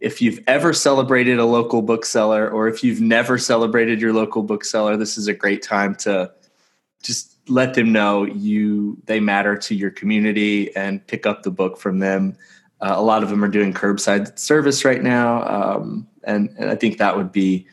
if 0.00 0.22
you've 0.22 0.40
ever 0.46 0.72
celebrated 0.72 1.38
a 1.38 1.44
local 1.44 1.82
bookseller 1.82 2.48
or 2.48 2.68
if 2.68 2.84
you've 2.84 3.00
never 3.00 3.38
celebrated 3.38 4.00
your 4.00 4.12
local 4.12 4.42
bookseller, 4.42 4.96
this 4.96 5.18
is 5.18 5.28
a 5.28 5.34
great 5.34 5.62
time 5.62 5.94
to 5.96 6.30
just 7.02 7.36
let 7.48 7.74
them 7.74 7.92
know 7.92 8.24
you 8.24 8.96
they 9.06 9.20
matter 9.20 9.56
to 9.56 9.74
your 9.74 9.90
community 9.90 10.74
and 10.76 11.04
pick 11.06 11.26
up 11.26 11.42
the 11.42 11.50
book 11.50 11.78
from 11.78 11.98
them. 11.98 12.36
Uh, 12.80 12.94
a 12.96 13.02
lot 13.02 13.22
of 13.22 13.28
them 13.28 13.44
are 13.44 13.48
doing 13.48 13.74
curbside 13.74 14.38
service 14.38 14.84
right 14.84 15.02
now, 15.02 15.42
um, 15.46 16.06
and, 16.24 16.48
and, 16.58 16.70
I 16.70 16.76
think 16.76 16.96
that 16.96 17.14
would 17.14 17.30
be 17.30 17.66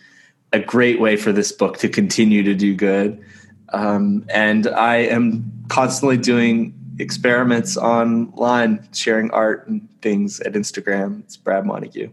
a 0.53 0.59
great 0.59 0.99
way 0.99 1.15
for 1.15 1.31
this 1.31 1.51
book 1.51 1.77
to 1.79 1.89
continue 1.89 2.43
to 2.43 2.53
do 2.53 2.75
good. 2.75 3.23
Um, 3.69 4.25
and 4.29 4.67
I 4.67 4.97
am 4.97 5.51
constantly 5.67 6.17
doing 6.17 6.73
experiments 6.99 7.77
online, 7.77 8.87
sharing 8.93 9.29
art 9.31 9.67
and 9.67 9.87
things 10.01 10.39
at 10.41 10.53
Instagram. 10.53 11.19
It's 11.21 11.37
Brad 11.37 11.65
Montague. 11.65 12.09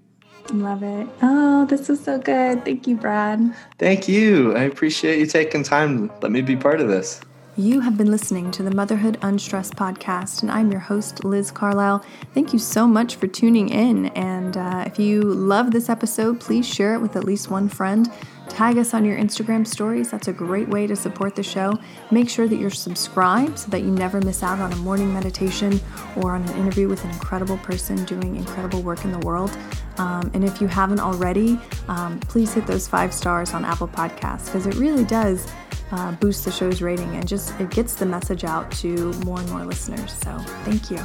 Love 0.52 0.82
it. 0.82 1.08
Oh, 1.22 1.64
this 1.64 1.88
is 1.88 2.04
so 2.04 2.18
good. 2.18 2.64
Thank 2.64 2.86
you, 2.86 2.96
Brad. 2.96 3.54
Thank 3.78 4.08
you. 4.08 4.54
I 4.54 4.64
appreciate 4.64 5.18
you 5.18 5.26
taking 5.26 5.62
time. 5.62 6.10
Let 6.20 6.32
me 6.32 6.42
be 6.42 6.56
part 6.56 6.80
of 6.80 6.88
this. 6.88 7.20
You 7.56 7.78
have 7.82 7.96
been 7.96 8.10
listening 8.10 8.50
to 8.50 8.64
the 8.64 8.74
Motherhood 8.74 9.16
Unstressed 9.22 9.76
podcast, 9.76 10.42
and 10.42 10.50
I'm 10.50 10.72
your 10.72 10.80
host, 10.80 11.24
Liz 11.24 11.52
Carlisle. 11.52 12.04
Thank 12.34 12.52
you 12.52 12.58
so 12.58 12.88
much 12.88 13.14
for 13.14 13.28
tuning 13.28 13.68
in. 13.68 14.06
And 14.06 14.56
uh, 14.56 14.82
if 14.88 14.98
you 14.98 15.22
love 15.22 15.70
this 15.70 15.88
episode, 15.88 16.40
please 16.40 16.66
share 16.66 16.94
it 16.94 16.98
with 17.00 17.14
at 17.14 17.22
least 17.22 17.50
one 17.50 17.68
friend. 17.68 18.10
Tag 18.48 18.78
us 18.78 18.94
on 18.94 19.04
your 19.04 19.16
Instagram 19.16 19.66
stories. 19.66 20.10
That's 20.10 20.28
a 20.28 20.32
great 20.32 20.68
way 20.68 20.86
to 20.86 20.94
support 20.94 21.34
the 21.34 21.42
show. 21.42 21.78
Make 22.10 22.28
sure 22.28 22.46
that 22.46 22.56
you're 22.56 22.70
subscribed 22.70 23.58
so 23.58 23.70
that 23.70 23.80
you 23.80 23.90
never 23.90 24.20
miss 24.20 24.42
out 24.42 24.58
on 24.58 24.72
a 24.72 24.76
morning 24.76 25.12
meditation 25.12 25.80
or 26.16 26.32
on 26.32 26.42
an 26.42 26.56
interview 26.56 26.88
with 26.88 27.02
an 27.04 27.10
incredible 27.10 27.58
person 27.58 28.04
doing 28.04 28.36
incredible 28.36 28.82
work 28.82 29.04
in 29.04 29.12
the 29.12 29.18
world. 29.20 29.50
Um, 29.98 30.30
and 30.34 30.44
if 30.44 30.60
you 30.60 30.66
haven't 30.66 31.00
already, 31.00 31.58
um, 31.88 32.20
please 32.20 32.52
hit 32.52 32.66
those 32.66 32.86
five 32.86 33.12
stars 33.12 33.54
on 33.54 33.64
Apple 33.64 33.88
Podcasts 33.88 34.46
because 34.46 34.66
it 34.66 34.74
really 34.74 35.04
does 35.04 35.50
uh, 35.92 36.12
boost 36.12 36.44
the 36.44 36.52
show's 36.52 36.82
rating 36.82 37.14
and 37.16 37.26
just 37.26 37.58
it 37.60 37.70
gets 37.70 37.94
the 37.94 38.06
message 38.06 38.44
out 38.44 38.70
to 38.72 39.12
more 39.24 39.40
and 39.40 39.50
more 39.50 39.64
listeners. 39.64 40.12
So 40.12 40.36
thank 40.64 40.90
you. 40.90 41.04